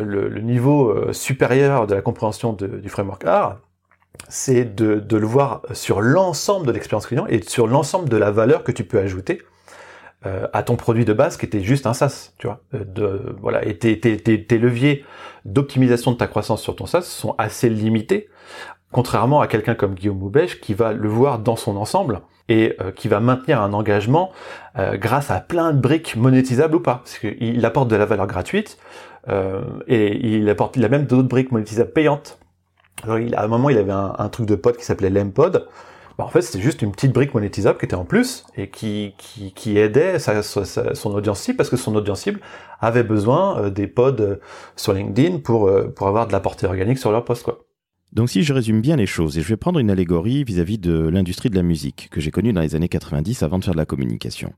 [0.00, 3.56] le, niveau supérieur de la compréhension du framework R,
[4.28, 8.30] c'est de, de, le voir sur l'ensemble de l'expérience client et sur l'ensemble de la
[8.30, 9.42] valeur que tu peux ajouter
[10.26, 12.60] euh, à ton produit de base qui était juste un SaaS, tu vois.
[12.74, 15.04] Euh, de, voilà, et tes, tes, tes, leviers
[15.44, 18.28] d'optimisation de ta croissance sur ton SaaS sont assez limités,
[18.90, 22.90] contrairement à quelqu'un comme Guillaume Moubèche qui va le voir dans son ensemble et euh,
[22.90, 24.32] qui va maintenir un engagement
[24.94, 28.78] grâce à plein de briques monétisables ou pas, parce qu'il apporte de la valeur gratuite
[29.88, 32.38] et il apporte, il a même d'autres briques monétisables payantes.
[33.02, 35.66] Alors, il, à un moment, il avait un, un truc de pod qui s'appelait l'Empod,
[36.18, 39.14] bah, en fait c'était juste une petite brique monétisable qui était en plus et qui,
[39.78, 42.40] aidait son audience cible parce que son audience cible
[42.80, 44.40] avait besoin euh, des pods euh,
[44.74, 47.48] sur LinkedIn pour, euh, pour avoir de la portée organique sur leur post.
[48.12, 51.08] Donc si je résume bien les choses, et je vais prendre une allégorie vis-à-vis de
[51.08, 53.78] l'industrie de la musique que j'ai connue dans les années 90 avant de faire de
[53.78, 54.52] la communication.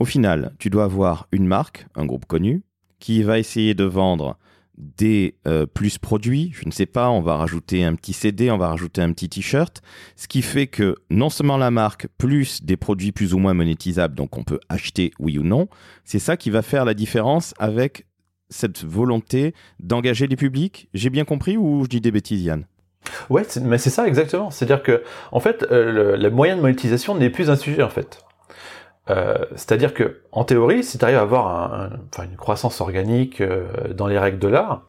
[0.00, 2.62] Au final, tu dois avoir une marque, un groupe connu,
[2.98, 4.36] qui va essayer de vendre
[4.80, 8.58] des euh, plus produits, je ne sais pas, on va rajouter un petit CD, on
[8.58, 9.82] va rajouter un petit t-shirt,
[10.16, 14.14] ce qui fait que non seulement la marque, plus des produits plus ou moins monétisables,
[14.14, 15.68] donc on peut acheter oui ou non,
[16.04, 18.06] c'est ça qui va faire la différence avec
[18.48, 20.88] cette volonté d'engager les publics.
[20.92, 22.64] J'ai bien compris ou je dis des bêtises, Yann?
[23.30, 24.50] Ouais, mais c'est ça exactement.
[24.50, 28.22] C'est-à-dire que, en fait, euh, le, moyen de monétisation n'est plus un sujet en fait.
[29.08, 34.06] Euh, c'est-à-dire que, en théorie, si tu arrives à avoir une croissance organique euh, dans
[34.06, 34.82] les règles de l'art,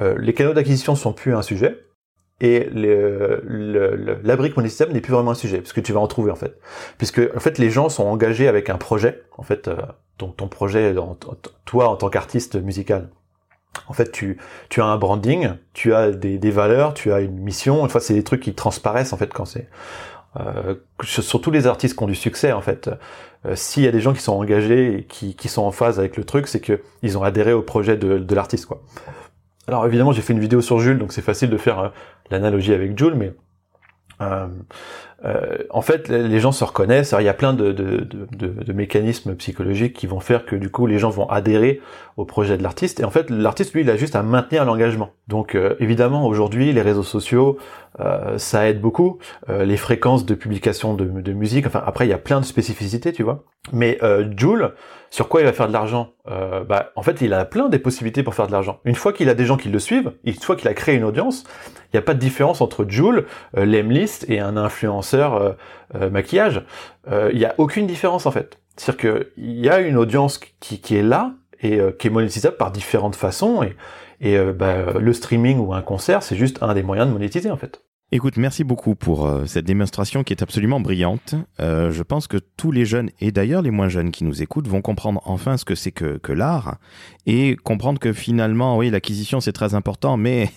[0.00, 1.84] euh, les canaux d'acquisition sont plus un sujet
[2.40, 2.68] et
[4.36, 6.58] brique monétisable n'est plus vraiment un sujet parce que tu vas en trouver en fait,
[6.98, 9.70] puisque en fait les gens sont engagés avec un projet, en fait
[10.18, 10.92] ton, ton projet,
[11.64, 13.10] toi en tant qu'artiste musical.
[13.88, 14.38] En fait, tu,
[14.68, 17.82] tu as un branding, tu as des, des valeurs, tu as une mission.
[17.82, 19.68] Enfin, c'est des trucs qui transparaissent en fait quand c'est
[20.40, 22.90] euh, sur tous les artistes qui ont du succès en fait.
[23.46, 26.16] Euh, s'il y a des gens qui sont engagés et qui, sont en phase avec
[26.16, 28.82] le truc, c'est que ils ont adhéré au projet de, de l'artiste quoi.
[29.66, 31.88] Alors évidemment j'ai fait une vidéo sur Jules, donc c'est facile de faire euh,
[32.30, 33.32] l'analogie avec Jules, mais
[34.22, 34.46] euh,
[35.24, 37.14] euh, en fait, les gens se reconnaissent.
[37.18, 41.10] il y a plein de, mécanismes psychologiques qui vont faire que du coup, les gens
[41.10, 41.80] vont adhérer
[42.16, 42.98] au projet de l'artiste.
[42.98, 45.10] Et en fait, l'artiste, lui, il a juste à maintenir l'engagement.
[45.28, 47.58] Donc, euh, évidemment, aujourd'hui, les réseaux sociaux,
[48.38, 49.18] ça aide beaucoup.
[49.48, 51.66] les fréquences de publication de, de, musique.
[51.66, 53.44] Enfin, après, il y a plein de spécificités, tu vois.
[53.70, 53.98] Mais
[54.34, 54.72] Joule,
[55.10, 58.22] sur quoi il va faire de l'argent bah, En fait, il a plein des possibilités
[58.22, 58.80] pour faire de l'argent.
[58.86, 61.04] Une fois qu'il a des gens qui le suivent, une fois qu'il a créé une
[61.04, 61.44] audience,
[61.92, 65.52] il n'y a pas de différence entre Joule, Lemlist et un influenceur euh,
[65.94, 66.62] euh, maquillage,
[67.10, 68.58] euh, il n'y a aucune différence en fait.
[68.76, 73.16] C'est-à-dire qu'il y a une audience qui, est là et qui est monétisable par différentes
[73.16, 73.76] façons et,
[74.20, 77.58] et bah, le streaming ou un concert, c'est juste un des moyens de monétiser en
[77.58, 77.82] fait.
[78.14, 81.34] Écoute, merci beaucoup pour euh, cette démonstration qui est absolument brillante.
[81.60, 84.68] Euh, je pense que tous les jeunes, et d'ailleurs les moins jeunes qui nous écoutent,
[84.68, 86.76] vont comprendre enfin ce que c'est que, que l'art
[87.24, 90.50] et comprendre que finalement, oui, l'acquisition c'est très important, mais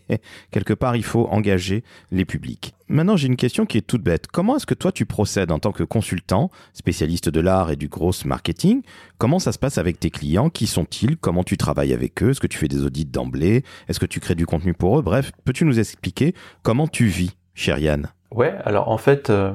[0.50, 2.74] quelque part il faut engager les publics.
[2.88, 4.26] Maintenant, j'ai une question qui est toute bête.
[4.26, 7.88] Comment est-ce que toi tu procèdes en tant que consultant, spécialiste de l'art et du
[7.88, 8.82] gros marketing?
[9.16, 10.50] Comment ça se passe avec tes clients?
[10.50, 11.16] Qui sont-ils?
[11.16, 12.30] Comment tu travailles avec eux?
[12.30, 13.64] Est-ce que tu fais des audits d'emblée?
[13.88, 15.02] Est-ce que tu crées du contenu pour eux?
[15.02, 18.08] Bref, peux-tu nous expliquer comment tu vis, cher Yann?
[18.30, 19.52] Ouais, alors en fait, euh,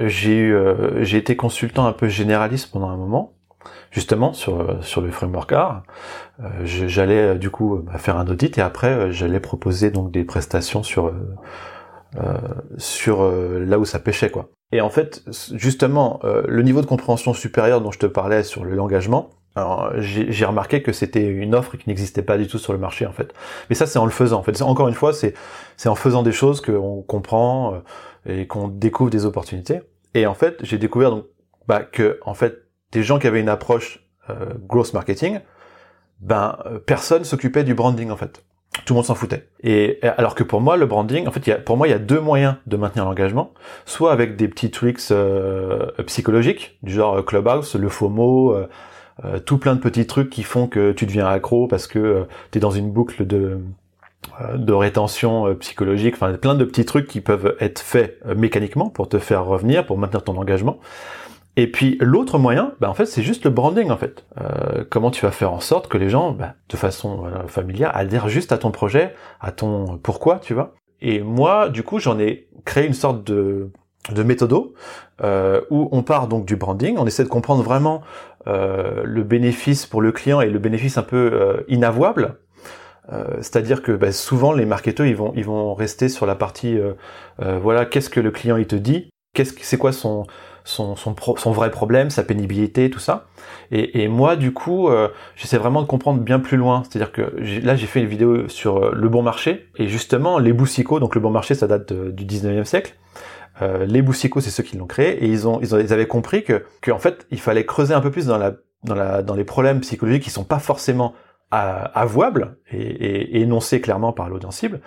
[0.00, 3.34] j'ai euh, j'ai été consultant un peu généraliste pendant un moment,
[3.90, 5.82] justement sur euh, le framework art.
[6.62, 11.12] j'allais du coup bah, faire un audit et après j'allais proposer donc des prestations sur
[12.78, 14.50] sur euh, là où ça pêchait quoi.
[14.72, 15.22] Et en fait,
[15.52, 20.44] justement, euh, le niveau de compréhension supérieur dont je te parlais sur l'engagement, alors j'ai
[20.44, 23.32] remarqué que c'était une offre qui n'existait pas du tout sur le marché en fait.
[23.70, 24.40] Mais ça c'est en le faisant.
[24.40, 25.34] En fait, encore une fois, c'est
[25.76, 27.82] c'est en faisant des choses qu'on comprend
[28.26, 29.82] et qu'on découvre des opportunités.
[30.14, 31.26] Et en fait, j'ai découvert donc
[31.68, 34.54] bah, que en fait des gens qui avaient une approche euh,
[34.92, 35.40] marketing,
[36.20, 38.44] ben personne s'occupait du branding en fait
[38.84, 39.48] tout le monde s'en foutait.
[39.62, 41.94] Et alors que pour moi, le branding, en fait, y a, pour moi, il y
[41.94, 43.52] a deux moyens de maintenir l'engagement.
[43.86, 48.68] Soit avec des petits tricks euh, psychologiques, du genre euh, Clubhouse, le FOMO, euh,
[49.24, 52.58] euh, tout plein de petits trucs qui font que tu deviens accro parce que tu
[52.58, 53.60] es dans une boucle de
[54.54, 59.18] de rétention psychologique, enfin plein de petits trucs qui peuvent être faits mécaniquement pour te
[59.18, 60.78] faire revenir, pour maintenir ton engagement.
[61.56, 64.26] Et puis l'autre moyen, bah, en fait, c'est juste le branding en fait.
[64.40, 68.28] Euh, comment tu vas faire en sorte que les gens, bah, de façon familière, adhèrent
[68.28, 70.74] juste à ton projet, à ton pourquoi, tu vois.
[71.00, 73.70] Et moi, du coup, j'en ai créé une sorte de
[74.12, 74.74] de méthodo
[75.22, 78.02] euh, où on part donc du branding, on essaie de comprendre vraiment
[78.46, 82.38] euh, le bénéfice pour le client et le bénéfice un peu euh, inavouable.
[83.12, 86.78] Euh, c'est-à-dire que bah, souvent les marketeurs ils vont ils vont rester sur la partie
[87.38, 90.26] voilà qu'est-ce que le client il te dit, qu'est-ce c'est quoi son
[90.64, 93.26] son, son, son, vrai problème, sa pénibilité, tout ça.
[93.70, 96.82] Et, et moi, du coup, euh, j'essaie vraiment de comprendre bien plus loin.
[96.84, 100.54] C'est-à-dire que là, j'ai fait une vidéo sur euh, le bon marché, et justement, les
[100.54, 102.94] boussicots, donc le bon marché, ça date du 19e siècle.
[103.62, 106.08] Euh, les boussicots, c'est ceux qui l'ont créé, et ils ont, ils ont, ils avaient
[106.08, 109.22] compris que, que en fait, il fallait creuser un peu plus dans la, dans la,
[109.22, 111.14] dans les problèmes psychologiques qui sont pas forcément
[111.50, 114.80] avouable et, énoncé clairement par l'audience cible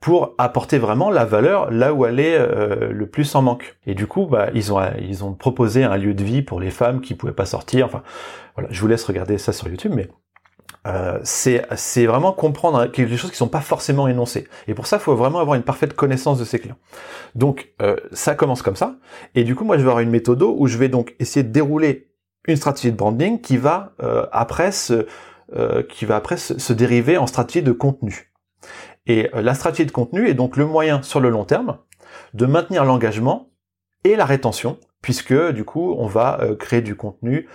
[0.00, 3.78] pour apporter vraiment la valeur là où elle est euh, le plus en manque.
[3.86, 6.70] Et du coup, bah, ils ont ils ont proposé un lieu de vie pour les
[6.70, 7.86] femmes qui pouvaient pas sortir.
[7.86, 8.02] Enfin,
[8.54, 10.08] voilà, je vous laisse regarder ça sur YouTube, mais
[10.86, 14.46] euh, c'est vraiment comprendre quelque choses qui sont pas forcément énoncées.
[14.68, 16.78] Et pour ça, il faut vraiment avoir une parfaite connaissance de ses clients.
[17.34, 18.96] Donc, euh, ça commence comme ça.
[19.34, 21.50] Et du coup, moi, je vais avoir une méthode où je vais donc essayer de
[21.50, 22.10] dérouler
[22.46, 23.94] une stratégie de branding qui va
[24.30, 25.06] après se
[25.88, 28.32] qui va après se, dériver en stratégie de contenu.
[29.06, 31.78] Et euh, la stratégie de contenu est donc le moyen sur le long terme
[32.32, 33.50] de maintenir l'engagement
[34.04, 37.48] et la rétention, puisque du coup on va euh, créer du contenu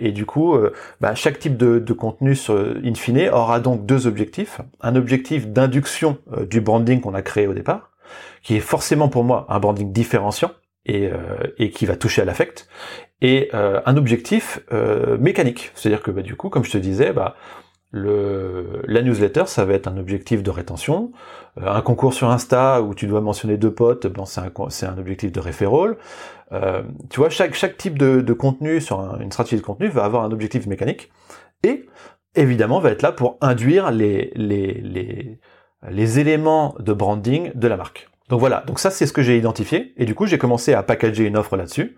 [0.00, 0.56] et du coup
[1.00, 4.60] bah, chaque type de, de contenu sur, in fine aura donc deux objectifs.
[4.80, 6.18] Un objectif d'induction
[6.50, 7.92] du branding qu'on a créé au départ,
[8.42, 10.50] qui est forcément pour moi un branding différenciant,
[10.88, 11.10] et,
[11.58, 12.68] et, qui va toucher à l'affect,
[13.20, 15.72] et euh, un objectif euh, mécanique.
[15.74, 17.34] C'est-à-dire que bah, du coup, comme je te disais, bah,
[17.90, 21.12] le, la newsletter, ça va être un objectif de rétention.
[21.58, 24.52] Euh, un concours sur Insta où tu dois mentionner deux potes, bon, c'est un,
[24.90, 25.96] un, objectif de referral.
[27.10, 30.22] tu vois, chaque, chaque type de, de contenu sur une stratégie de contenu va avoir
[30.24, 31.10] un objectif mécanique
[31.64, 31.86] et
[32.34, 35.40] évidemment va être là pour induire les, les, les,
[35.90, 38.08] les éléments de branding de la marque.
[38.28, 40.82] Donc voilà, donc ça c'est ce que j'ai identifié et du coup j'ai commencé à
[40.82, 41.96] packager une offre là-dessus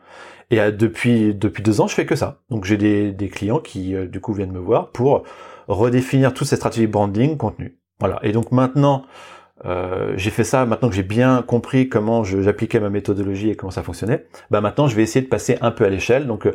[0.51, 2.41] et euh, depuis depuis deux ans je fais que ça.
[2.51, 5.25] Donc j'ai des, clients qui euh, du coup viennent me voir pour
[5.69, 7.79] redéfinir toutes ces stratégies branding contenu.
[7.99, 8.19] Voilà.
[8.23, 9.05] Et donc maintenant
[9.67, 13.71] euh, j'ai fait ça maintenant que j'ai bien compris comment j'appliquais ma méthodologie et comment
[13.71, 14.27] ça fonctionnait.
[14.51, 16.27] Bah maintenant je vais essayer de passer un peu à l'échelle.
[16.27, 16.49] Donc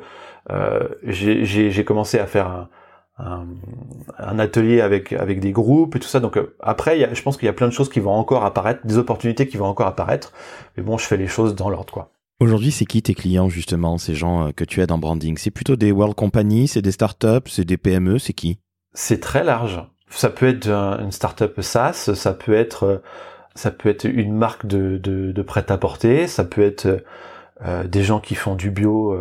[0.52, 2.70] euh, j'ai commencé à faire un,
[3.18, 6.20] un, atelier avec avec des groupes et tout ça.
[6.20, 8.12] Donc euh, après, y a, je pense qu'il y a plein de choses qui vont
[8.12, 10.34] encore apparaître, des opportunités qui vont encore apparaître.
[10.76, 12.12] Mais bon, je fais les choses dans l'ordre, quoi.
[12.42, 15.38] Aujourd'hui, c'est qui tes clients justement, ces gens euh, que tu aides en branding?
[15.38, 18.60] C'est plutôt des world companies, c'est des startups, c'est des PME, c'est qui?
[18.94, 19.82] C'est très large.
[20.10, 22.98] Ça peut être une startup SaaS, ça peut être euh,
[23.56, 27.06] ça peut être une marque de, de, de prêt-à-porter, ça peut être
[27.66, 29.18] euh, des gens qui font du bio.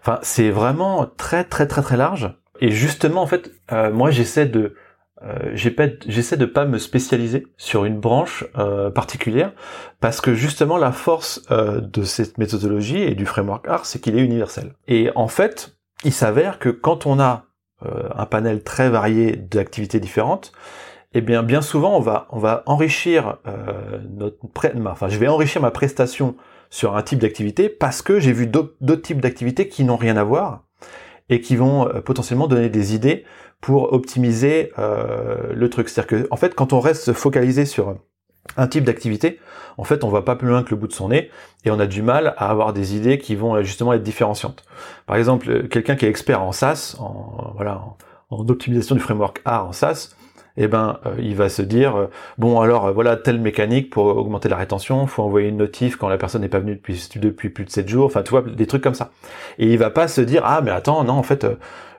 [0.00, 2.34] Enfin, c'est vraiment très très très très large.
[2.60, 4.74] Et justement, en fait, euh, moi, j'essaie de
[5.22, 9.52] euh, j'essaie de pas me spécialiser sur une branche euh, particulière
[10.00, 14.18] parce que justement la force euh, de cette méthodologie et du framework art c'est qu'il
[14.18, 14.74] est universel.
[14.86, 17.44] Et en fait il s'avère que quand on a
[18.16, 20.52] un panel très varié d'activités différentes
[21.12, 23.38] eh bien bien souvent on va on va enrichir
[24.16, 24.38] notre
[24.86, 26.34] enfin je vais enrichir ma prestation
[26.70, 30.24] sur un type d'activité parce que j'ai vu d'autres types d'activités qui n'ont rien à
[30.24, 30.64] voir
[31.30, 33.24] et qui vont euh, potentiellement donner des idées
[33.60, 35.88] pour optimiser euh, le truc.
[35.88, 37.96] C'est-à-dire que en fait, quand on reste focalisé sur
[38.56, 39.40] un type d'activité,
[39.78, 41.30] en fait, on va pas plus loin que le bout de son nez
[41.64, 44.64] et on a du mal à avoir des idées qui vont euh, justement être différenciantes.
[45.06, 47.96] Par exemple, quelqu'un qui est expert en SaaS, en voilà, en,
[48.30, 50.14] en optimisation du framework R en SaaS,
[50.56, 52.06] eh ben euh, il va se dire euh,
[52.38, 56.08] bon alors euh, voilà telle mécanique pour augmenter la rétention, faut envoyer une notif quand
[56.08, 58.66] la personne n'est pas venue depuis depuis plus de 7 jours, enfin tu vois des
[58.66, 59.10] trucs comme ça.
[59.58, 61.46] Et il va pas se dire ah mais attends non en fait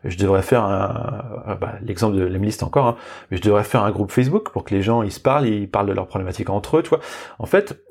[0.05, 2.95] je devrais faire un bah, l'exemple de l'Emlist encore hein,
[3.29, 5.69] mais je devrais faire un groupe Facebook pour que les gens ils se parlent, ils
[5.69, 7.01] parlent de leurs problématiques entre eux, tu vois.
[7.39, 7.81] En fait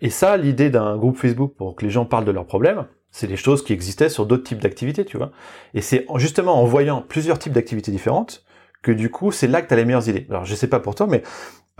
[0.00, 3.26] et ça l'idée d'un groupe Facebook pour que les gens parlent de leurs problèmes, c'est
[3.26, 5.30] des choses qui existaient sur d'autres types d'activités, tu vois.
[5.72, 8.44] Et c'est justement en voyant plusieurs types d'activités différentes
[8.82, 10.26] que du coup, c'est là que tu as les meilleures idées.
[10.30, 11.22] Alors, je sais pas pour toi, mais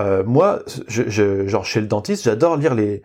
[0.00, 3.02] euh, moi, je, genre chez le dentiste, j'adore lire les,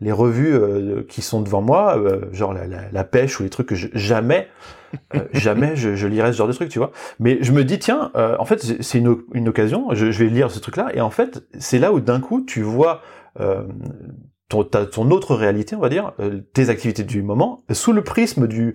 [0.00, 3.68] les revues euh, qui sont devant moi, euh, genre la, la, pêche ou les trucs
[3.68, 4.48] que jamais,
[5.32, 6.90] jamais je, je, lirais ce genre de trucs, tu vois.
[7.20, 10.50] Mais je me dis, tiens, en fait, c'est une, une, occasion, je, je, vais lire
[10.50, 13.02] ce truc-là, et en fait, c'est là où d'un coup, tu vois
[14.48, 16.12] ton, ton autre réalité, on va dire,
[16.52, 18.74] tes activités du moment, sous le prisme du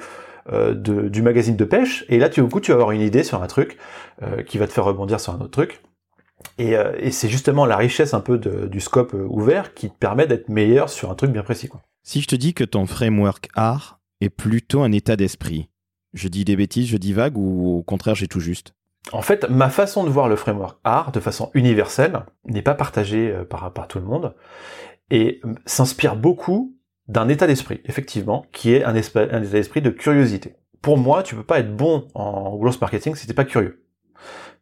[0.52, 3.02] euh, de, du magazine de pêche, et là tu, au coup tu vas avoir une
[3.02, 3.78] idée sur un truc
[4.22, 5.82] euh, qui va te faire rebondir sur un autre truc.
[6.60, 10.28] Et, et c'est justement la richesse un peu de, du scope ouvert qui te permet
[10.28, 11.68] d'être meilleur sur un truc bien précis.
[11.68, 11.82] Quoi.
[12.04, 15.70] Si je te dis que ton framework art est plutôt un état d'esprit,
[16.14, 18.74] je dis des bêtises, je dis vague ou au contraire j'ai tout juste?
[19.12, 23.34] En fait, ma façon de voir le framework art de façon universelle n'est pas partagée
[23.50, 24.36] par, par tout le monde
[25.10, 26.77] et s'inspire beaucoup
[27.08, 30.56] d'un état d'esprit, effectivement, qui est un, état d'esprit de curiosité.
[30.82, 33.84] Pour moi, tu peux pas être bon en growth marketing si t'es pas curieux.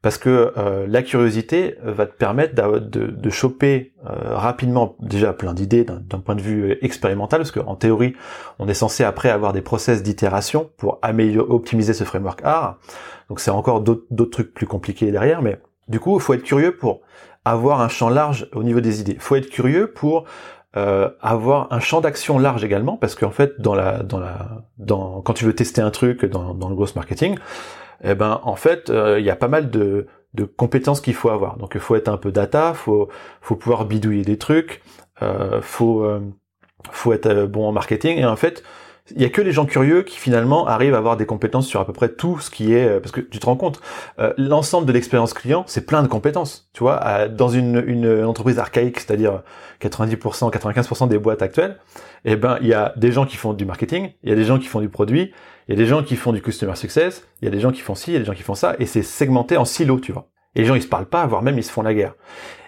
[0.01, 5.55] Parce que euh, la curiosité va te permettre de, de, choper euh, rapidement déjà plein
[5.55, 8.13] d'idées d'un point de vue expérimental, parce qu'en théorie,
[8.60, 12.77] on est censé après avoir des process d'itération pour améliorer, optimiser ce framework art.
[13.29, 16.75] Donc c'est encore d'autres trucs plus compliqués derrière, mais du coup, il faut être curieux
[16.75, 17.01] pour
[17.43, 19.13] avoir un champ large au niveau des idées.
[19.13, 20.25] Il faut être curieux pour
[20.77, 25.21] euh, avoir un champ d'action large également, parce qu'en fait, dans la, dans la, dans,
[25.21, 27.38] quand tu veux tester un truc dans, dans le growth marketing,
[28.03, 31.29] eh ben, en fait, euh, il y a pas mal de, de compétences qu'il faut
[31.29, 31.57] avoir.
[31.57, 33.09] Donc, il faut être un peu data, faut,
[33.41, 34.81] faut pouvoir bidouiller des trucs,
[35.21, 36.19] euh, faut, euh,
[36.91, 38.17] faut être bon en marketing.
[38.17, 38.63] Et en fait,
[39.15, 41.79] il y a que les gens curieux qui finalement arrivent à avoir des compétences sur
[41.79, 43.79] à peu près tout ce qui est parce que tu te rends compte
[44.17, 46.69] euh, l'ensemble de l'expérience client c'est plein de compétences.
[46.73, 49.43] Tu vois dans une, une entreprise archaïque c'est-à-dire
[49.81, 51.77] 90% 95% des boîtes actuelles
[52.25, 54.45] eh ben il y a des gens qui font du marketing il y a des
[54.45, 55.31] gens qui font du produit
[55.67, 57.71] il y a des gens qui font du customer success il y a des gens
[57.71, 59.65] qui font ci il y a des gens qui font ça et c'est segmenté en
[59.65, 60.29] silos tu vois.
[60.55, 62.15] Et les gens ils se parlent pas voire même ils se font la guerre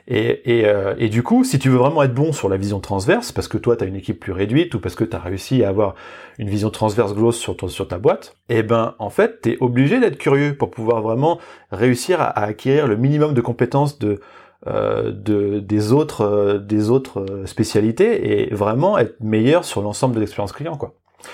[0.07, 2.79] et, et, euh, et, du coup, si tu veux vraiment être bon sur la vision
[2.79, 5.19] transverse, parce que toi, tu as une équipe plus réduite ou parce que tu as
[5.19, 5.95] réussi à avoir
[6.37, 9.57] une vision transverse growth sur, ton, sur ta boîte, eh ben, en fait, tu es
[9.59, 11.39] obligé d'être curieux pour pouvoir vraiment
[11.71, 14.21] réussir à, acquérir le minimum de compétences de,
[14.65, 20.15] euh, de des autres, euh, des autres euh, spécialités et vraiment être meilleur sur l'ensemble
[20.15, 20.93] de l'expérience client, quoi.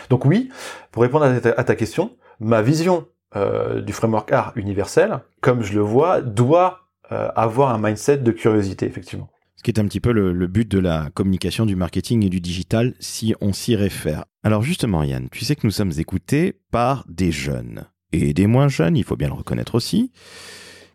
[0.10, 0.50] Donc oui,
[0.92, 3.06] pour répondre à ta, à ta question, ma vision
[3.36, 8.32] euh, du framework art universel, comme je le vois, doit euh, avoir un mindset de
[8.32, 9.30] curiosité, effectivement.
[9.56, 12.42] Ce qui est un petit peu le, but de la communication, du marketing et du
[12.42, 14.26] digital, si on s'y réfère.
[14.44, 18.68] Alors justement, Yann, tu sais que nous sommes écoutés par des jeunes et des moins
[18.68, 20.12] jeunes, il faut bien le reconnaître aussi.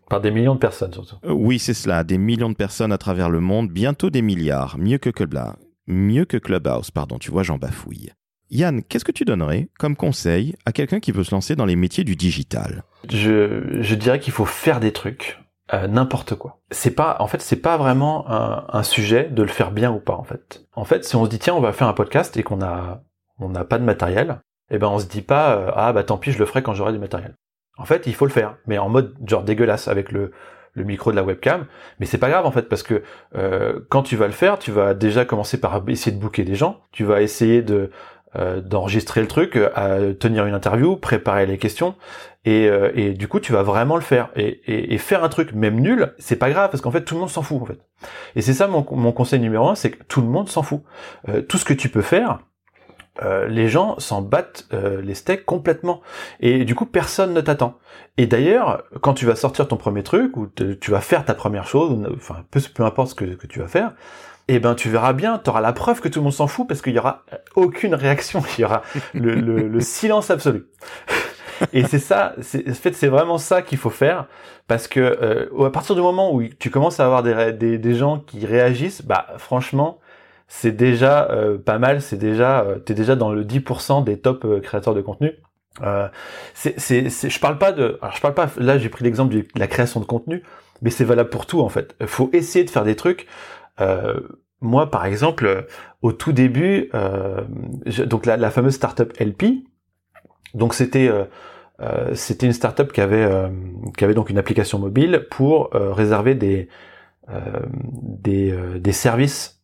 [0.09, 1.15] Par des millions de personnes surtout.
[1.25, 4.77] Euh, oui, c'est cela, des millions de personnes à travers le monde, bientôt des milliards,
[4.77, 5.55] mieux que Clubhouse,
[5.87, 8.11] mieux que Clubhouse, pardon, tu vois, j'en bafouille.
[8.51, 11.75] Yann, qu'est-ce que tu donnerais comme conseil à quelqu'un qui veut se lancer dans les
[11.75, 12.83] métiers du digital?
[13.09, 15.37] Je, je dirais qu'il faut faire des trucs.
[15.73, 16.59] Euh, n'importe quoi.
[16.71, 20.15] C'est pas, en fait, c'est pas vraiment un, sujet de le faire bien ou pas,
[20.15, 20.65] en fait.
[20.73, 23.01] En fait, si on se dit tiens, on va faire un podcast et qu'on a,
[23.39, 24.39] on n'a pas de matériel,
[24.71, 26.73] eh ben on se dit pas euh, ah bah tant pis, je le ferai quand
[26.73, 27.35] j'aurai du matériel.
[27.77, 30.31] En fait, il faut le faire, mais en mode genre dégueulasse avec le
[30.73, 31.65] le micro de la webcam,
[31.99, 33.03] mais c'est pas grave en fait parce que
[33.35, 36.55] euh, quand tu vas le faire, tu vas déjà commencer par essayer de booker des
[36.55, 37.89] gens, tu vas essayer de
[38.35, 41.95] euh, d'enregistrer le truc, euh, tenir une interview, préparer les questions,
[42.45, 44.29] et, euh, et du coup tu vas vraiment le faire.
[44.35, 47.15] Et, et, et faire un truc même nul, c'est pas grave parce qu'en fait tout
[47.15, 47.79] le monde s'en fout en fait.
[48.35, 50.83] Et c'est ça mon, mon, conseil numéro un, c'est que tout le monde s'en fout.
[51.47, 52.39] tout ce que tu peux faire,
[53.47, 56.01] les gens s'en battent les steaks complètement.
[56.39, 57.79] Et du coup, personne ne t'attend.
[58.17, 61.67] Et d'ailleurs, quand tu vas sortir ton premier truc, ou tu vas faire ta première
[61.67, 63.93] chose, enfin, peu, peu importe ce que, que tu vas faire,
[64.55, 66.67] eh ben tu verras bien, tu auras la preuve que tout le monde s'en fout
[66.67, 67.23] parce qu'il y aura
[67.55, 68.81] aucune réaction, il y aura
[69.13, 70.65] le, le, silence absolu.
[71.73, 74.27] Et c'est ça, en fait, c'est vraiment ça qu'il faut faire
[74.67, 78.19] parce que euh, à partir du moment où tu commences à avoir des, des, gens
[78.19, 79.99] qui réagissent, bah franchement,
[80.47, 84.45] c'est déjà euh, pas mal, c'est déjà, euh, t'es déjà dans le 10% des top
[84.45, 85.33] euh, créateurs de contenu.
[85.81, 86.07] Euh,
[86.53, 86.77] c'est,
[87.09, 89.99] je parle pas de, alors je parle pas, là j'ai pris l'exemple de la création
[89.99, 90.43] de contenu,
[90.81, 91.95] mais c'est valable pour tout en fait.
[92.05, 93.58] Faut essayer de faire des trucs euh,
[94.61, 95.61] moi, par exemple, euh,
[96.01, 97.41] au tout début, euh,
[98.05, 99.65] donc la, la, fameuse startup LP,
[100.53, 101.09] donc c'était
[102.13, 103.29] c'était une startup qui avait
[103.97, 106.67] qui avait donc une application mobile pour réserver des
[108.01, 109.61] des, des services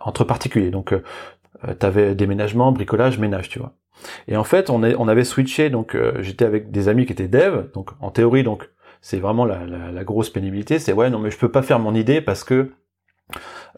[0.00, 0.70] entre particuliers.
[0.70, 0.94] Donc
[1.80, 3.72] tu avais déménagement, bricolage, ménage, tu vois.
[4.28, 7.28] Et en fait, on, est, on avait switché, donc j'étais avec des amis qui étaient
[7.28, 8.70] dev, donc en théorie, donc
[9.00, 11.78] c'est vraiment la, la, la, grosse pénibilité, c'est ouais non mais je peux pas faire
[11.80, 12.70] mon idée parce que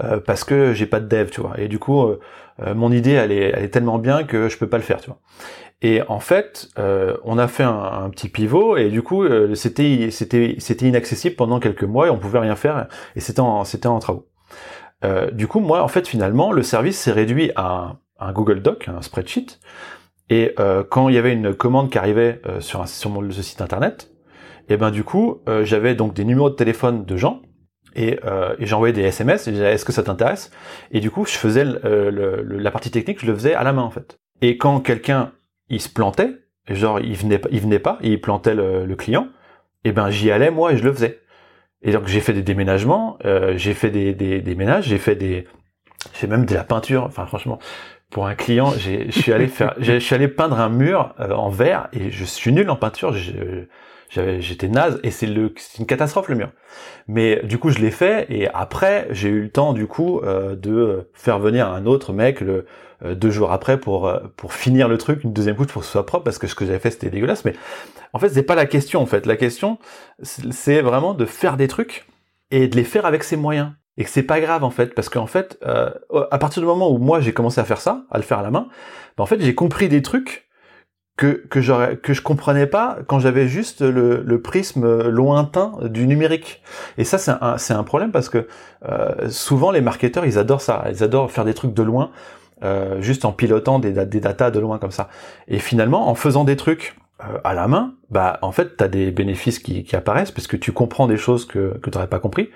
[0.02, 1.58] euh, parce que j'ai pas de dev, tu vois.
[1.58, 2.20] Et du coup, euh,
[2.62, 5.00] euh, mon idée, elle est, elle est tellement bien que je peux pas le faire,
[5.00, 5.18] tu vois.
[5.80, 6.68] Et en fait,
[7.22, 11.84] on a fait un, petit pivot et du coup, c'était c'était c'était inaccessible pendant quelques
[11.84, 14.26] mois et on pouvait rien faire et c'était en c'était en travaux.
[15.30, 19.02] du coup, moi, en fait, finalement, le service s'est réduit à un, Google Doc, un
[19.02, 19.60] spreadsheet.
[20.30, 20.52] Et
[20.90, 24.10] quand il y avait une commande qui arrivait sur un, sur mon site internet,
[24.68, 27.40] et ben du coup, j'avais donc des numéros de téléphone de gens
[27.94, 30.50] et, euh, j'envoyais des SMS et disais est-ce que ça t'intéresse?
[30.90, 33.82] Et du coup je faisais le, la partie technique je le faisais à la main
[33.82, 35.32] en fait et quand quelqu'un
[35.68, 39.28] il se plantait genre il venait il venait pas il plantait le, client
[39.84, 41.20] et ben j'y allais moi et je le faisais
[41.82, 45.14] Et donc j'ai fait des déménagements, euh, j'ai fait des, des, des ménages, j'ai fait
[45.14, 45.46] des,
[46.18, 47.04] j'ai même de la peinture.
[47.04, 47.58] Enfin franchement,
[48.10, 51.50] pour un client, je suis allé faire, je suis allé peindre un mur euh, en
[51.50, 53.12] verre et je suis nul en peinture.
[53.12, 53.68] J'avais,
[54.10, 56.50] j'étais naze et c'est le, c'est une catastrophe le mur.
[57.06, 60.56] Mais du coup je l'ai fait et après j'ai eu le temps du coup euh,
[60.56, 62.66] de faire venir un autre mec le
[63.04, 65.92] euh, deux jours après pour pour finir le truc une deuxième couche pour que ce
[65.92, 67.44] soit propre parce que ce que j'avais fait c'était dégueulasse.
[67.44, 67.54] Mais
[68.12, 69.26] en fait c'est pas la question en fait.
[69.26, 69.78] La question
[70.22, 72.06] c'est vraiment de faire des trucs
[72.50, 75.08] et de les faire avec ses moyens et que c'est pas grave en fait parce
[75.08, 75.90] qu'en fait euh,
[76.30, 78.42] à partir du moment où moi j'ai commencé à faire ça à le faire à
[78.42, 78.68] la main
[79.16, 80.47] ben, en fait j'ai compris des trucs
[81.18, 86.06] que que j'aurais que je comprenais pas quand j'avais juste le, le, prisme lointain du
[86.06, 86.62] numérique.
[86.96, 88.46] Et ça c'est un c'est un problème parce que
[88.88, 90.84] euh, souvent les marketeurs ils adorent ça.
[90.88, 92.12] Ils adorent faire des trucs de loin
[92.62, 95.08] euh, juste en pilotant des des datas de loin comme ça.
[95.48, 98.88] Et finalement en faisant des trucs euh, à la main, bah en fait tu as
[98.88, 102.20] des bénéfices qui, qui apparaissent parce que tu comprends des choses que que t'aurais pas
[102.20, 102.48] compris.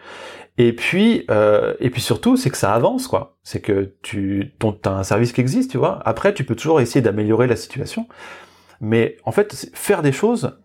[0.58, 3.36] Et puis, euh, et puis surtout, c'est que ça avance, quoi.
[3.42, 6.00] C'est que tu, ton, as un service qui existe, tu vois.
[6.04, 8.06] Après, tu peux toujours essayer d'améliorer la situation,
[8.82, 10.58] mais en fait, faire des choses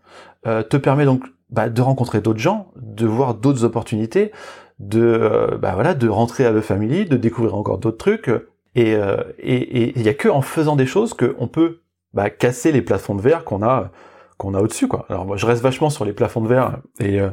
[0.46, 4.32] euh, te permet donc bah, de rencontrer d'autres gens, de voir d'autres opportunités,
[4.78, 8.30] de, euh, bah voilà, de rentrer à The Family, de découvrir encore d'autres trucs.
[8.74, 8.94] Et
[9.42, 11.80] il y a que en faisant des choses qu'on peut
[12.14, 13.90] bah, casser les plafonds de verre qu'on a
[14.38, 15.04] qu'on a au-dessus quoi.
[15.08, 17.30] Alors moi je reste vachement sur les plafonds de verre et euh,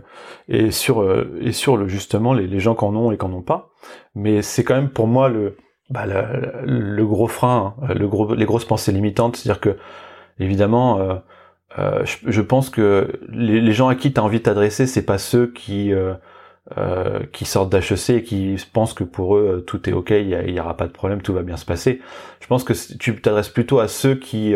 [0.50, 3.24] et sur euh, et sur le justement les, les gens qui en ont et qui
[3.24, 3.70] en ont pas.
[4.16, 5.56] Mais c'est quand même pour moi le
[5.92, 9.78] bah, le, gros frein, hein, le gros les grosses pensées limitantes, c'est-à-dire que
[10.40, 11.16] évidemment euh,
[11.78, 15.06] euh je, pense que les, les, gens à qui tu as envie de t'adresser, c'est
[15.06, 15.92] pas ceux qui
[17.32, 20.60] qui sortent d'HEC et qui pensent que pour eux tout est ok, il y, y,
[20.60, 22.02] aura pas de problème, tout va bien se passer.
[22.40, 24.56] Je pense que tu t'adresses plutôt à ceux qui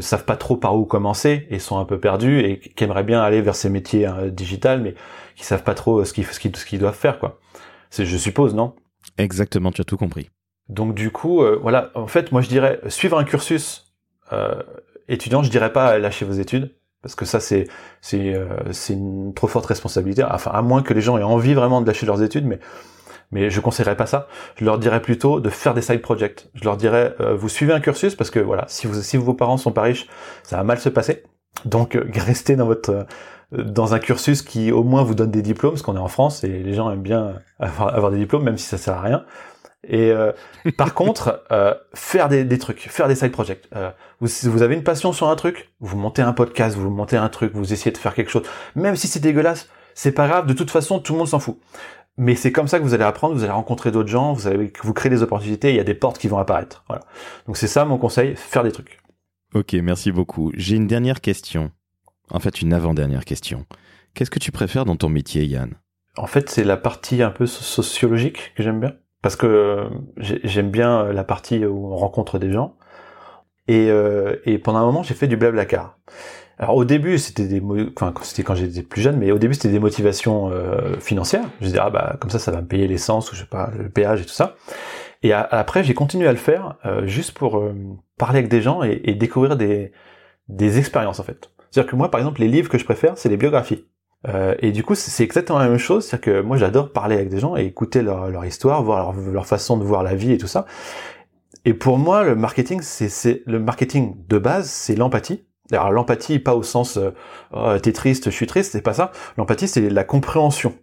[0.00, 3.20] savent pas trop par où commencer et sont un peu perdus et qui aimeraient bien
[3.20, 4.94] aller vers ces métiers hein, digital mais
[5.36, 7.38] qui savent pas trop ce qu'ils ce qu'ils, qu'ils doivent faire quoi.
[7.90, 8.74] C'est je suppose non?
[9.16, 10.30] Exactement, tu as tout compris.
[10.68, 13.94] Donc du coup euh, voilà, en fait moi je dirais suivre un cursus
[14.32, 14.62] euh,
[15.08, 17.68] étudiant, je dirais pas lâcher vos études parce que ça c'est
[18.00, 21.54] c'est euh, c'est une trop forte responsabilité enfin à moins que les gens aient envie
[21.54, 22.58] vraiment de lâcher leurs études mais
[23.30, 24.28] mais je conseillerais pas ça.
[24.56, 26.48] Je leur dirais plutôt de faire des side projects.
[26.54, 29.34] Je leur dirais, euh, vous suivez un cursus parce que voilà, si, vous, si vos
[29.34, 30.06] parents sont pas riches,
[30.42, 31.24] ça va mal se passer.
[31.64, 33.04] Donc euh, restez dans votre euh,
[33.52, 36.44] dans un cursus qui au moins vous donne des diplômes, parce qu'on est en France
[36.44, 39.24] et les gens aiment bien avoir, avoir des diplômes, même si ça sert à rien.
[39.86, 40.12] Et
[40.76, 41.44] par contre,
[41.94, 43.68] faire des, des, trucs, faire des side projects.
[44.20, 47.16] vous, si vous avez une passion sur un truc, vous montez un podcast, vous montez
[47.16, 48.42] un truc, vous essayez de faire quelque chose,
[48.74, 50.46] même si c'est dégueulasse, c'est pas grave.
[50.46, 51.58] De toute façon, tout le monde s'en fout.
[52.16, 54.72] Mais c'est comme ça que vous allez apprendre, vous allez rencontrer d'autres gens, vous allez
[54.82, 56.84] vous créer des opportunités, il y a des portes qui vont apparaître.
[56.88, 57.04] Voilà.
[57.46, 58.98] Donc c'est ça mon conseil, faire des trucs.
[59.54, 60.50] Ok, merci beaucoup.
[60.56, 61.70] J'ai une dernière question.
[62.30, 63.66] En fait, une avant-dernière question.
[64.14, 65.74] Qu'est-ce que tu préfères dans ton métier, Yann?
[66.16, 68.94] En fait, c'est la partie un peu sociologique que j'aime bien.
[69.22, 69.84] Parce que euh,
[70.16, 72.76] j'aime bien euh, la partie où on rencontre des gens.
[73.66, 75.98] Et, euh, et pendant un moment, j'ai fait du blablacar.
[76.58, 77.62] Alors au début, c'était des,
[77.96, 81.44] enfin c'était quand j'étais plus jeune, mais au début c'était des motivations euh, financières.
[81.60, 83.70] Je disais ah bah comme ça ça va me payer l'essence ou je sais pas
[83.78, 84.56] le péage et tout ça.
[85.22, 87.74] Et après j'ai continué à le faire euh, juste pour euh,
[88.18, 89.92] parler avec des gens et, et découvrir des
[90.48, 91.50] des expériences en fait.
[91.70, 93.84] C'est-à-dire que moi par exemple les livres que je préfère c'est les biographies.
[94.26, 97.28] Euh, et du coup c'est exactement la même chose, c'est-à-dire que moi j'adore parler avec
[97.28, 100.38] des gens et écouter leur, histoire, voir leur, leur façon de voir la vie et
[100.38, 100.66] tout ça.
[101.64, 106.54] Et pour moi le marketing c'est le marketing de base c'est l'empathie alors l'empathie, pas
[106.54, 107.10] au sens euh,
[107.52, 109.12] oh, t'es triste, je suis triste, c'est pas ça.
[109.36, 110.74] L'empathie, c'est la compréhension,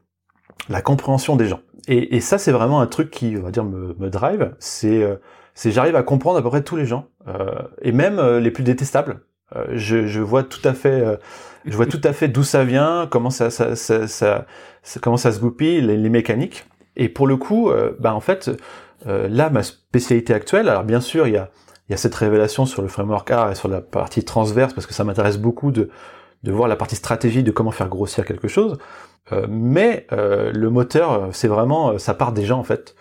[0.70, 1.62] la compréhension des gens.
[1.88, 4.56] Et, et ça, c'est vraiment un truc qui, on va dire, me, me drive.
[4.60, 5.16] C'est, euh,
[5.54, 8.52] c'est j'arrive à comprendre à peu près tous les gens, euh, et même euh, les
[8.52, 9.22] plus détestables.
[9.56, 11.04] Euh, je, je, vois tout à fait,
[11.66, 14.46] je vois tout à fait d'où ça vient, comment ça, ça, ça, ça,
[15.02, 16.66] comment ça se goupille, les, mécaniques.
[16.96, 18.50] Et pour le coup, bah en fait,
[19.06, 21.50] là, ma spécialité actuelle, alors bien sûr, il y a
[21.89, 24.93] y a cette révélation sur le framework A et sur la partie transverse parce que
[24.93, 25.89] ça m'intéresse beaucoup de,
[26.43, 28.78] de voir la partie stratégie de comment faire grossir quelque chose.
[29.32, 32.96] Euh, mais euh, le moteur, euh, c'est vraiment, euh, ça part des gens en fait.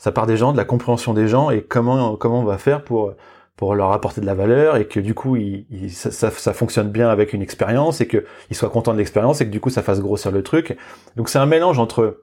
[0.00, 2.84] Ça part des gens, de la compréhension des gens et comment comment on va faire
[2.84, 3.14] pour
[3.56, 6.90] pour leur apporter de la valeur et que du coup il, ça, ça, ça, fonctionne
[6.90, 8.24] bien avec une expérience et qu'ils
[8.56, 10.76] soient contents de l'expérience et que du coup ça fasse grossir le truc.
[11.16, 12.22] Donc c'est un mélange entre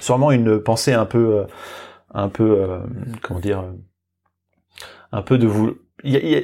[0.00, 1.44] sûrement une pensée un peu
[2.14, 2.80] un peu
[3.22, 3.64] comment dire
[5.12, 5.76] un peu de vous.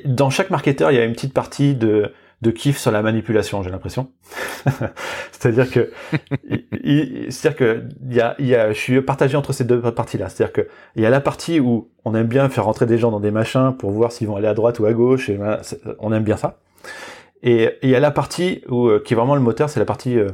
[0.04, 2.12] dans chaque marketeur, il y a une petite partie de
[2.42, 4.10] de kiff sur la manipulation, j'ai l'impression.
[5.32, 5.90] c'est-à-dire que,
[7.30, 10.28] c'est-à-dire que il y a, il y a, je suis partagé entre ces deux parties-là.
[10.28, 13.10] C'est-à-dire que il y a la partie où on aime bien faire rentrer des gens
[13.10, 15.30] dans des machins pour voir s'ils vont aller à droite ou à gauche.
[15.30, 15.38] Et
[15.98, 16.58] on aime bien ça.
[17.42, 19.86] Et il y a la partie où, euh, qui est vraiment le moteur, c'est la
[19.86, 20.30] partie euh,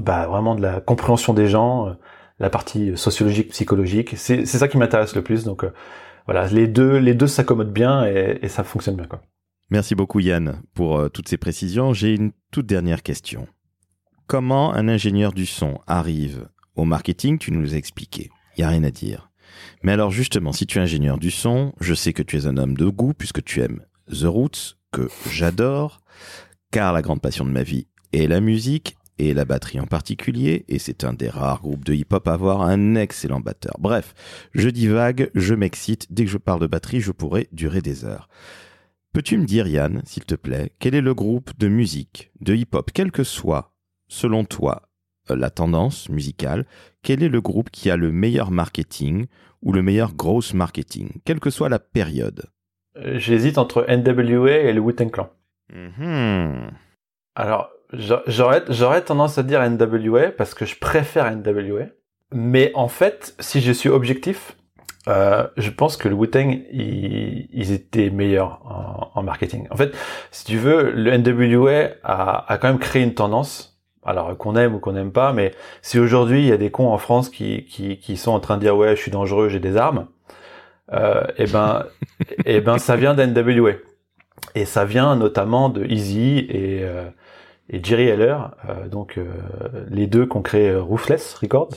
[0.00, 1.94] bah, vraiment de la compréhension des gens,
[2.38, 4.14] la partie sociologique, psychologique.
[4.16, 5.44] C'est ça qui m'intéresse le plus.
[5.44, 5.64] Donc
[6.26, 9.06] voilà, les deux, les deux s'accommodent bien et, et, ça fonctionne bien.
[9.06, 9.20] Quoi.
[9.70, 11.92] Merci beaucoup Yann pour toutes ces précisions.
[11.92, 13.46] J'ai une toute dernière question.
[14.26, 17.38] Comment un ingénieur du son arrive au marketing?
[17.38, 18.30] Tu nous as expliqué.
[18.56, 19.30] Il n'y a rien à dire.
[19.82, 22.56] Mais alors justement, si tu es ingénieur du son, je sais que tu es un
[22.56, 26.00] homme de goût puisque tu aimes The Roots, que j'adore,
[26.70, 30.64] car la grande passion de ma vie est la musique et la batterie en particulier,
[30.68, 33.74] et c'est un des rares groupes de hip-hop à avoir un excellent batteur.
[33.80, 34.14] Bref,
[34.54, 38.28] je divague, je m'excite, dès que je parle de batterie, je pourrais durer des heures.
[39.18, 42.92] Peux-tu me dire, Yann, s'il te plaît, quel est le groupe de musique, de hip-hop,
[42.94, 43.72] quel que soit
[44.06, 44.82] selon toi,
[45.28, 46.66] euh, la tendance musicale,
[47.02, 49.26] quel est le groupe qui a le meilleur marketing
[49.60, 52.44] ou le meilleur gross marketing, quelle que soit la période?
[52.96, 55.30] Euh, J'hésite entre NWA et le Wu-Tang Clan.
[55.74, 56.70] Mm-hmm.
[57.34, 61.86] Alors, j'aurais tendance à dire NWA parce que je préfère NWA.
[62.32, 64.56] Mais en fait, si je suis objectif,
[65.08, 68.60] euh, je pense que le Wu-Tang, ils, étaient meilleurs
[69.14, 69.66] en, marketing.
[69.70, 69.92] En fait,
[70.30, 73.78] si tu veux, le NWA a, a quand même créé une tendance
[74.08, 75.52] alors qu'on aime ou qu'on n'aime pas, mais
[75.82, 78.56] si aujourd'hui il y a des cons en France qui, qui, qui, sont en train
[78.56, 80.06] de dire ouais je suis dangereux, j'ai des armes,
[80.92, 81.84] euh, et eh ben
[82.20, 83.72] et eh ben ça vient d'NWA
[84.54, 87.08] et ça vient notamment de Easy et euh,
[87.70, 89.20] et Jerry Heller, euh, donc
[89.90, 91.74] les deux qui ont créé Roofless Records.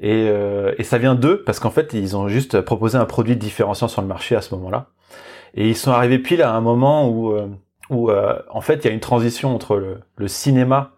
[0.00, 3.36] Et, euh, et ça vient d'eux parce qu'en fait ils ont juste proposé un produit
[3.36, 4.86] différenciant sur le marché à ce moment-là.
[5.54, 7.34] Et ils sont arrivés pile à un moment où
[7.90, 10.92] où en fait il y a une transition entre le, le cinéma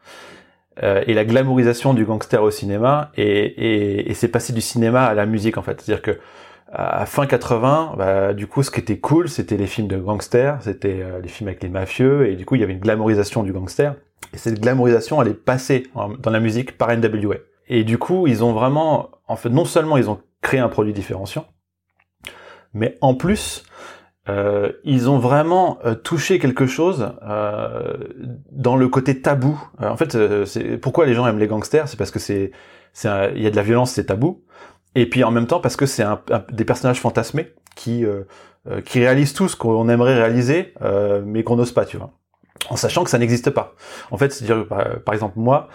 [0.82, 5.04] euh, et la glamourisation du gangster au cinéma et, et, et c'est passé du cinéma
[5.04, 5.80] à la musique en fait.
[5.80, 6.18] C'est-à-dire que
[6.72, 10.58] à fin 80, bah, du coup, ce qui était cool, c'était les films de gangsters,
[10.60, 13.42] c'était euh, les films avec les mafieux, et du coup, il y avait une glamourisation
[13.42, 13.96] du gangster.
[14.32, 17.38] Et cette glamourisation, elle est passée dans la musique par NWA.
[17.70, 20.92] Et du coup, ils ont vraiment, en fait, non seulement ils ont créé un produit
[20.92, 21.46] différenciant,
[22.74, 23.62] mais en plus,
[24.28, 27.96] euh, ils ont vraiment euh, touché quelque chose euh,
[28.50, 29.62] dans le côté tabou.
[29.80, 32.50] Euh, en fait, c'est pourquoi les gens aiment les gangsters, c'est parce que c'est
[33.04, 34.42] il y a de la violence, c'est tabou.
[34.96, 38.04] Et puis en même temps parce que c'est un, des personnages fantasmés qui
[38.84, 40.74] qui réalisent tout ce qu'on aimerait réaliser,
[41.24, 42.10] mais qu'on n'ose pas, tu vois.
[42.68, 43.74] En sachant que ça n'existe pas.
[44.10, 45.68] En fait, c'est dire par exemple moi,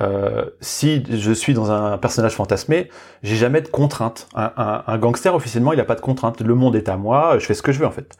[0.00, 2.88] euh, si je suis dans un personnage fantasmé,
[3.22, 4.28] j'ai jamais de contraintes.
[4.34, 6.40] Un, gangster officiellement, il a pas de contraintes.
[6.40, 8.16] Le monde est à moi, je fais ce que je veux en fait.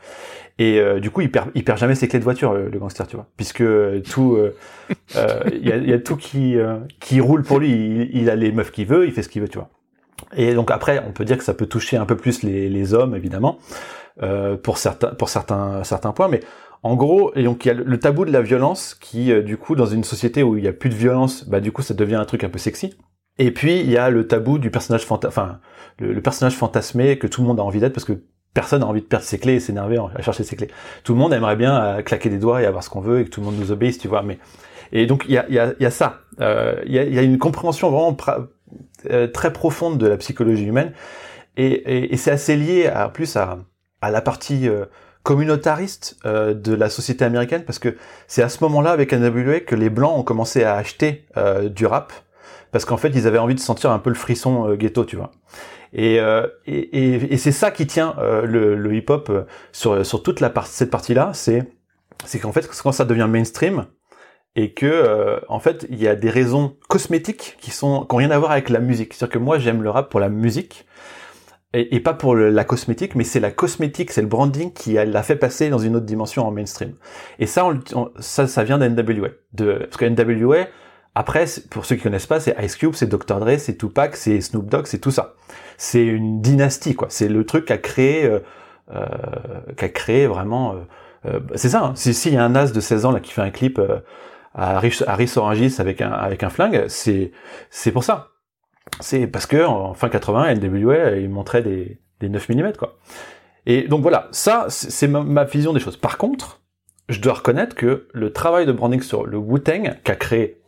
[0.59, 3.07] Et euh, du coup, il perd, il perd jamais ses clés de voiture, le, gangster,
[3.07, 3.63] tu vois, puisque
[4.11, 4.51] tout, euh,
[5.53, 6.57] il y, a, tout qui
[6.99, 8.11] qui roule pour lui.
[8.13, 9.69] Il, a les meufs qu'il veut, il fait ce qu'il veut, tu vois.
[10.37, 12.93] Et donc après, on peut dire que ça peut toucher un peu plus les, les
[12.93, 13.59] hommes, évidemment,
[14.65, 16.41] pour certains pour certains certains points, mais
[16.83, 19.75] en gros, et il y a le tabou de la violence qui, euh, du coup,
[19.75, 22.15] dans une société où il y a plus de violence, bah du coup, ça devient
[22.15, 22.95] un truc un peu sexy.
[23.39, 25.61] Et puis il y a le tabou du personnage enfin
[26.01, 28.21] le, personnage fantasmé que tout le monde a envie d'être parce que
[28.53, 30.69] personne n'a envie de perdre ses clés et s'énerver à chercher ses clés.
[31.05, 33.25] Tout le monde aimerait bien euh, claquer des doigts et avoir ce qu'on veut et
[33.25, 34.23] que tout le monde nous obéisse, tu vois.
[34.23, 34.39] Mais
[34.91, 36.21] et donc il y a, ça.
[36.41, 38.17] Euh, il y, a, une compréhension vraiment
[39.33, 40.93] très profonde de la psychologie humaine
[41.57, 43.59] et, c'est assez lié à plus à
[44.03, 44.69] la partie
[45.23, 47.97] communautariste euh, de la société américaine parce que
[48.27, 51.87] c'est à ce moment-là avec NWA que les blancs ont commencé à acheter euh, du
[51.87, 52.13] rap.
[52.73, 55.17] Parce qu'en fait ils avaient envie de sentir un peu le frisson euh, ghetto tu
[55.17, 55.31] vois.
[55.95, 56.17] Et,
[56.67, 58.15] et, et, c'est ça qui tient
[58.45, 61.67] le, le hip-hop sur, sur toute la partie cette partie-là c'est
[62.27, 63.87] c'est qu'en fait quand ça devient mainstream
[64.55, 68.31] et que en fait il y a des raisons cosmétiques qui sont qui ont rien
[68.31, 69.15] à voir avec la musique.
[69.15, 70.85] C'est-à-dire que moi j'aime le rap pour la musique
[71.75, 75.37] et, pas pour la cosmétique, mais c'est la cosmétique, c'est le branding qui l'a fait
[75.37, 76.95] passer dans une autre dimension en mainstream.
[77.39, 77.71] Et ça,
[78.21, 78.79] ça, vient.
[78.79, 80.67] De, parce que NWA,
[81.15, 83.41] après, pour ceux qui connaissent pas, c'est Ice Cube, c'est Dr.
[83.41, 85.35] Dre, c'est Tupac, c'est Snoop Dogg, c'est tout ça.
[85.77, 87.09] C'est une dynastie, quoi.
[87.11, 88.39] C'est le truc qui a créé, euh,
[88.95, 89.05] euh,
[89.77, 90.75] qui créé vraiment.
[90.75, 90.77] Euh,
[91.27, 91.85] euh c'est ça.
[91.85, 91.93] Hein.
[91.97, 93.99] S'il y a un as de 16 ans là qui fait un clip euh,
[94.55, 97.33] à Harris Orangis avec un avec un flingue, c'est
[97.71, 98.29] c'est pour ça
[99.01, 102.99] c'est parce que en fin 80, NWA, il montrait des, des 9 mm, quoi.
[103.67, 105.97] Et donc voilà, ça, c'est ma, vision des choses.
[105.97, 106.63] Par contre,
[107.09, 110.63] je dois reconnaître que le travail de branding sur le Wu-Tang, qui a créé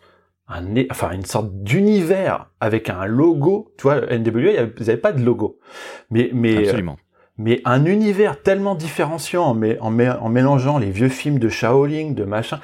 [0.48, 5.22] un, enfin, une sorte d'univers avec un logo, tu vois, NWA, ils n'avaient pas de
[5.22, 5.58] logo.
[6.10, 6.98] Mais, mais, Absolument.
[7.38, 12.24] mais un univers tellement différenciant mais en, en mélangeant les vieux films de Shaolin, de
[12.24, 12.60] machin,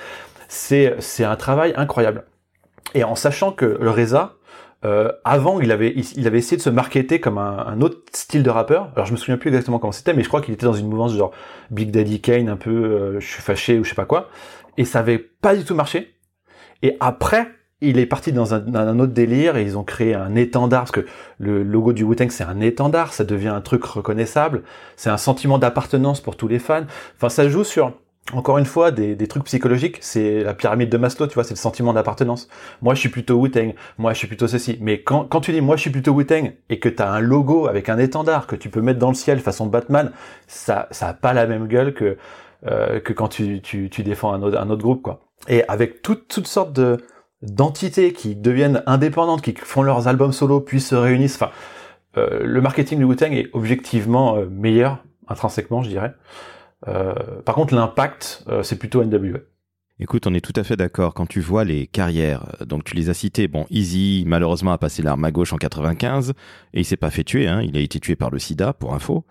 [0.49, 2.25] c'est, c'est un travail incroyable.
[2.95, 4.36] Et en sachant que le Reza,
[4.87, 8.51] euh, avant, il avait, il, avait essayé de se marketer comme un, autre style de
[8.51, 8.91] rappeur.
[8.95, 10.89] Alors, je me souviens plus exactement comment c'était, mais je crois qu'il était dans une
[10.89, 11.33] mouvance genre
[11.71, 14.29] Big Daddy Kane, un peu, euh, je suis fâché ou je sais pas quoi.
[14.79, 16.15] Et ça avait pas du tout marché.
[16.83, 17.49] Et après,
[17.81, 21.05] il est parti dans un, autre délire et ils ont créé un étendard parce que
[21.39, 24.63] le logo du Wu-Tang c'est un étendard, ça devient un truc reconnaissable,
[24.97, 26.87] c'est un sentiment d'appartenance pour tous les fans.
[27.17, 27.93] Enfin, ça joue sur
[28.33, 31.55] encore une fois, des, des trucs psychologiques, c'est la pyramide de Maslow, tu vois, c'est
[31.55, 32.49] le sentiment d'appartenance.
[32.83, 34.79] Moi, je suis plutôt Wu-Tang, moi, je suis plutôt ceci.
[34.81, 37.21] Mais quand, quand tu dis moi, je suis plutôt Wu-Tang et que tu as un
[37.21, 40.11] logo avec un étendard que tu peux mettre dans le ciel façon Batman,
[40.49, 42.17] ça ça a pas la même gueule que
[42.67, 45.21] euh, que quand tu, tu, tu défends un autre, un autre groupe, quoi.
[45.49, 46.97] Et avec toutes toutes sortes de
[47.43, 51.37] d'entités qui deviennent indépendantes, qui font leurs albums solo, puis se réunissent.
[51.37, 51.53] Enfin,
[52.17, 56.15] euh, le marketing du Wu-Tang est objectivement euh, meilleur, intrinsèquement, je dirais.
[56.89, 57.15] Euh,
[57.45, 59.41] par contre, l'impact, euh, c'est plutôt NWA.
[59.99, 61.15] Écoute, on est tout à fait d'accord.
[61.15, 63.49] Quand tu vois les carrières, euh, donc tu les as citées.
[63.49, 66.35] Bon, Easy, malheureusement, a passé l'arme à gauche en 95
[66.75, 67.49] et il s'est pas fait tuer.
[67.49, 67.63] Hein.
[67.63, 69.25] Il a été tué par le SIDA, pour info.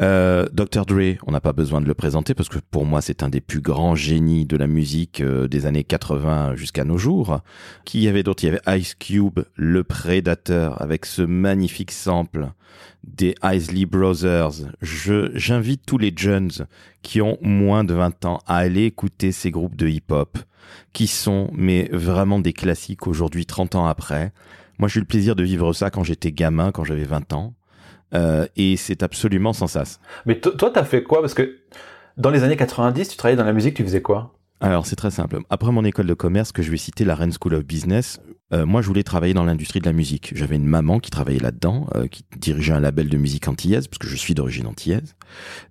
[0.00, 0.86] Euh, Dr.
[0.86, 3.40] Dre, on n'a pas besoin de le présenter parce que pour moi, c'est un des
[3.40, 7.38] plus grands génies de la musique des années 80 jusqu'à nos jours.
[7.84, 12.48] Qui y avait d'autres Il y avait Ice Cube, le Prédateur, avec ce magnifique sample
[13.04, 14.52] des Isley Brothers.
[14.82, 16.50] Je, j'invite tous les jeunes
[17.02, 20.38] qui ont moins de 20 ans à aller écouter ces groupes de hip-hop
[20.92, 24.32] qui sont, mais vraiment des classiques aujourd'hui, 30 ans après.
[24.78, 27.54] Moi, j'ai eu le plaisir de vivre ça quand j'étais gamin, quand j'avais 20 ans.
[28.14, 30.00] Euh, et c'est absolument sans sas.
[30.24, 31.20] Mais toi, t'as fait quoi?
[31.20, 31.58] Parce que
[32.16, 34.37] dans les années 90, tu travaillais dans la musique, tu faisais quoi?
[34.60, 35.40] Alors c'est très simple.
[35.50, 38.20] Après mon école de commerce que je vais citer, la Rennes School of Business,
[38.52, 40.32] euh, moi je voulais travailler dans l'industrie de la musique.
[40.34, 43.98] J'avais une maman qui travaillait là-dedans, euh, qui dirigeait un label de musique antillaise, parce
[43.98, 45.14] que je suis d'origine antillaise,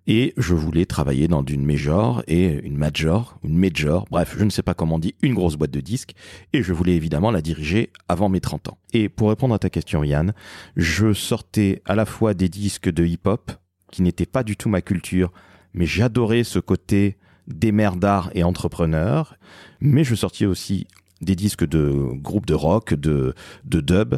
[0.05, 4.49] et je voulais travailler dans une major et une major, une major, bref, je ne
[4.49, 6.13] sais pas comment on dit, une grosse boîte de disques,
[6.53, 8.77] et je voulais évidemment la diriger avant mes 30 ans.
[8.93, 10.33] Et pour répondre à ta question Yann,
[10.75, 13.51] je sortais à la fois des disques de hip-hop,
[13.91, 15.31] qui n'étaient pas du tout ma culture,
[15.73, 17.17] mais j'adorais ce côté
[17.47, 19.37] des d'art et entrepreneurs,
[19.79, 20.87] mais je sortais aussi
[21.21, 23.33] des disques de groupes de rock, de,
[23.65, 24.15] de dub,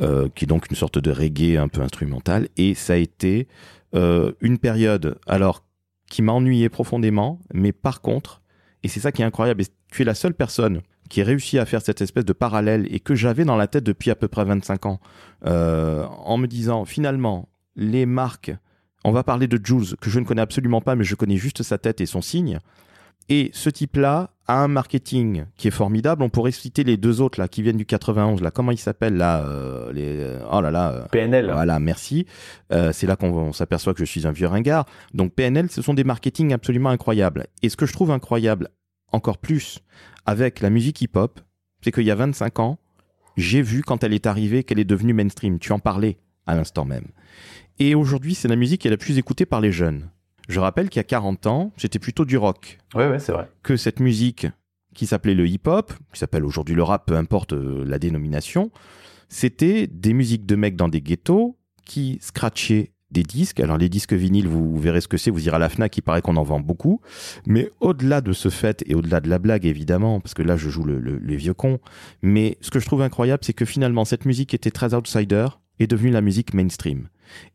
[0.00, 3.48] euh, qui est donc une sorte de reggae un peu instrumental, et ça a été
[3.94, 5.64] euh, une période alors
[6.08, 8.40] qui m'a ennuyé profondément, mais par contre,
[8.82, 11.66] et c'est ça qui est incroyable, tu es la seule personne qui ait réussi à
[11.66, 14.44] faire cette espèce de parallèle et que j'avais dans la tête depuis à peu près
[14.44, 15.00] 25 ans,
[15.46, 18.52] euh, en me disant finalement les marques
[19.04, 21.62] on va parler de Jules, que je ne connais absolument pas, mais je connais juste
[21.62, 22.58] sa tête et son signe.
[23.28, 26.22] Et ce type-là a un marketing qui est formidable.
[26.22, 28.50] On pourrait citer les deux autres là qui viennent du 91 là.
[28.50, 30.20] Comment ils s'appellent là euh, les...
[30.20, 30.92] Euh, oh là là.
[30.92, 31.50] Euh, PNL.
[31.52, 32.26] Voilà, merci.
[32.70, 34.86] c'est là qu'on s'aperçoit que je suis un vieux ringard.
[35.12, 37.46] Donc PNL, ce sont des marketing absolument incroyables.
[37.62, 38.68] Et ce que je trouve incroyable
[39.12, 39.80] encore plus
[40.24, 41.40] avec la musique hip-hop,
[41.82, 42.78] c'est qu'il y a 25 ans,
[43.36, 45.58] j'ai vu quand elle est arrivée qu'elle est devenue mainstream.
[45.58, 46.18] Tu en parlais
[46.48, 47.06] à l'instant même.
[47.78, 50.10] Et aujourd'hui, c'est la musique qui est la plus écoutée par les jeunes.
[50.48, 52.78] Je rappelle qu'il y a 40 ans, c'était plutôt du rock.
[52.94, 53.48] Ouais, ouais, c'est vrai.
[53.62, 54.46] Que cette musique
[54.94, 58.72] qui s'appelait le hip-hop, qui s'appelle aujourd'hui le rap, peu importe euh, la dénomination,
[59.28, 63.60] c'était des musiques de mecs dans des ghettos qui scratchaient des disques.
[63.60, 66.02] Alors les disques vinyles, vous, verrez ce que c'est, vous irez à la FNAC, il
[66.02, 67.00] paraît qu'on en vend beaucoup.
[67.46, 70.68] Mais au-delà de ce fait, et au-delà de la blague évidemment, parce que là je
[70.68, 71.78] joue le, les vieux cons,
[72.22, 75.46] mais ce que je trouve incroyable, c'est que finalement cette musique était très outsider,
[75.78, 77.08] est devenue la musique mainstream.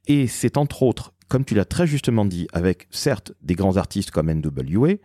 [0.08, 4.12] Et c'est entre autres, comme tu l'as très justement dit, avec certes des grands artistes
[4.12, 4.96] comme NWA,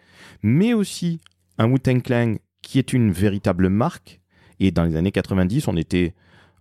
[0.43, 1.21] mais aussi
[1.59, 4.21] un Wu-Tang Clan qui est une véritable marque.
[4.61, 6.14] Et dans les années 90, on était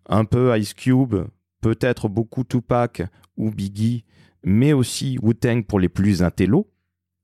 [0.07, 1.15] un peu Ice Cube,
[1.61, 3.03] peut-être beaucoup Tupac
[3.35, 4.05] ou Biggie,
[4.43, 6.69] mais aussi Wu-Tang pour les plus intellos.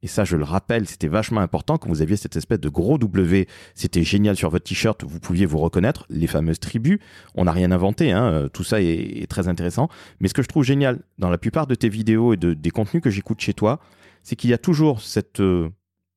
[0.03, 2.97] Et ça, je le rappelle, c'était vachement important quand vous aviez cette espèce de gros
[2.97, 3.47] W.
[3.73, 6.99] C'était génial sur votre t-shirt, vous pouviez vous reconnaître, les fameuses tribus.
[7.35, 9.87] On n'a rien inventé, hein, euh, tout ça est, très intéressant.
[10.19, 12.69] Mais ce que je trouve génial dans la plupart de tes vidéos et de, des
[12.69, 13.79] contenus que j'écoute chez toi,
[14.23, 15.01] c'est qu'il y a toujours
[15.39, 15.69] euh,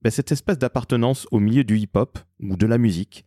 [0.03, 3.25] ben, cette espèce d'appartenance au milieu du hip-hop ou de la musique.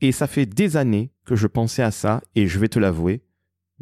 [0.00, 3.22] Et ça fait des années que je pensais à ça, et je vais te l'avouer,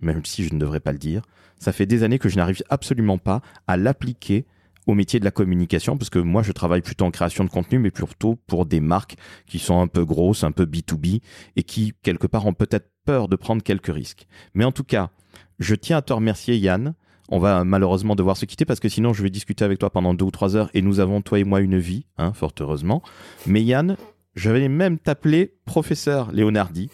[0.00, 1.20] même si je ne devrais pas le dire,
[1.58, 4.46] ça fait des années que je n'arrive absolument pas à l'appliquer
[4.86, 7.78] au métier de la communication parce que moi je travaille plutôt en création de contenu
[7.78, 9.16] mais plutôt pour des marques
[9.46, 11.20] qui sont un peu grosses, un peu B2B
[11.56, 14.26] et qui quelque part ont peut-être peur de prendre quelques risques.
[14.54, 15.10] Mais en tout cas,
[15.58, 16.94] je tiens à te remercier Yann.
[17.30, 20.12] On va malheureusement devoir se quitter parce que sinon je vais discuter avec toi pendant
[20.12, 23.02] deux ou trois heures et nous avons toi et moi une vie, hein, fort heureusement.
[23.46, 23.96] Mais Yann,
[24.34, 26.90] je vais même t'appeler professeur Leonardi.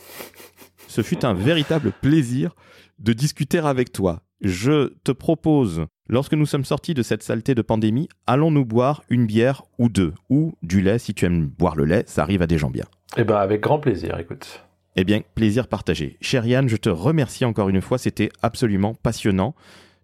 [0.86, 2.54] Ce fut un véritable plaisir
[2.98, 4.22] de discuter avec toi.
[4.40, 9.26] Je te propose Lorsque nous sommes sortis de cette saleté de pandémie, allons-nous boire une
[9.26, 12.48] bière ou deux, ou du lait si tu aimes boire le lait, ça arrive à
[12.48, 12.84] des gens bien.
[13.16, 14.64] Eh ben avec grand plaisir, écoute.
[14.96, 16.16] Eh bien, plaisir partagé.
[16.20, 19.54] Cher Yann, je te remercie encore une fois, c'était absolument passionnant.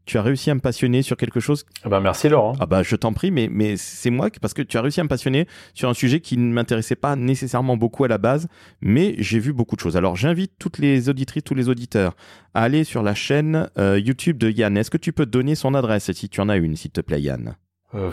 [0.06, 1.66] Tu as réussi à me passionner sur quelque chose.
[1.84, 2.54] Eh ben merci Laurent.
[2.60, 5.04] Ah bah je t'en prie, mais mais c'est moi parce que tu as réussi à
[5.04, 8.46] me passionner sur un sujet qui ne m'intéressait pas nécessairement beaucoup à la base,
[8.80, 9.96] mais j'ai vu beaucoup de choses.
[9.96, 12.14] Alors j'invite toutes les auditrices, tous les auditeurs
[12.54, 14.76] à aller sur la chaîne euh, YouTube de Yann.
[14.76, 17.20] Est-ce que tu peux donner son adresse si tu en as une, s'il te plaît,
[17.20, 17.56] Yann?
[17.94, 18.10] Euh,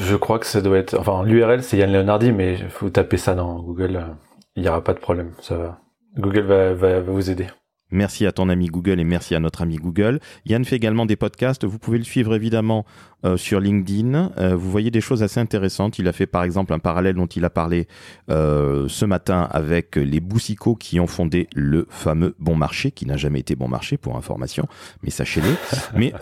[0.00, 3.18] Je crois que ça doit être, enfin l'URL c'est Yann Leonardi, mais il faut taper
[3.18, 3.96] ça dans Google.
[3.96, 4.14] Euh,
[4.56, 5.78] il n'y aura pas de problème, ça va.
[6.18, 7.46] Google va, va vous aider.
[7.92, 10.18] Merci à ton ami Google et merci à notre ami Google.
[10.46, 11.64] Yann fait également des podcasts.
[11.64, 12.86] Vous pouvez le suivre évidemment
[13.24, 14.32] euh, sur LinkedIn.
[14.38, 15.98] Euh, vous voyez des choses assez intéressantes.
[15.98, 17.86] Il a fait par exemple un parallèle dont il a parlé
[18.30, 23.18] euh, ce matin avec les Boussicots qui ont fondé le fameux Bon Marché, qui n'a
[23.18, 24.66] jamais été Bon Marché pour information,
[25.02, 25.54] mais sachez-le.
[25.96, 26.14] mais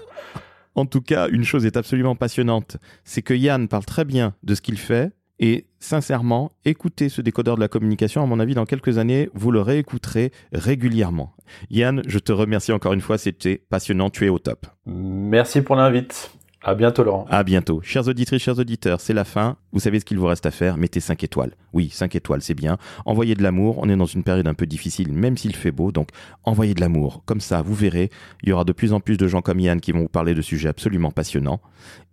[0.75, 4.55] en tout cas, une chose est absolument passionnante, c'est que Yann parle très bien de
[4.55, 8.22] ce qu'il fait, et sincèrement, écoutez ce décodeur de la communication.
[8.22, 11.34] À mon avis, dans quelques années, vous le réécouterez régulièrement.
[11.70, 13.16] Yann, je te remercie encore une fois.
[13.16, 14.11] C'était passionnant.
[14.11, 14.66] Tu es au top.
[14.84, 16.30] Merci pour l'invite.
[16.62, 17.26] À bientôt, Laurent.
[17.30, 17.80] À bientôt.
[17.82, 19.57] Chers auditrices, chers auditeurs, c'est la fin.
[19.72, 20.76] Vous savez ce qu'il vous reste à faire.
[20.76, 21.55] Mettez 5 étoiles.
[21.72, 22.76] Oui, 5 étoiles, c'est bien.
[23.07, 23.78] Envoyez de l'amour.
[23.78, 25.91] On est dans une période un peu difficile, même s'il fait beau.
[25.91, 26.11] Donc,
[26.45, 27.22] envoyez de l'amour.
[27.24, 28.11] Comme ça, vous verrez,
[28.43, 30.34] il y aura de plus en plus de gens comme Yann qui vont vous parler
[30.34, 31.62] de sujets absolument passionnants.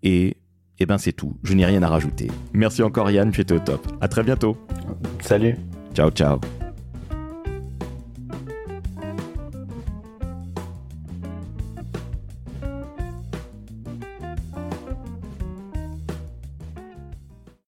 [0.01, 0.37] Et
[0.79, 2.27] et eh ben c'est tout, je n'ai rien à rajouter.
[2.53, 3.87] Merci encore Yann, tu étais au top.
[3.99, 4.55] À très bientôt.
[5.21, 5.55] Salut.
[5.95, 6.39] Ciao ciao.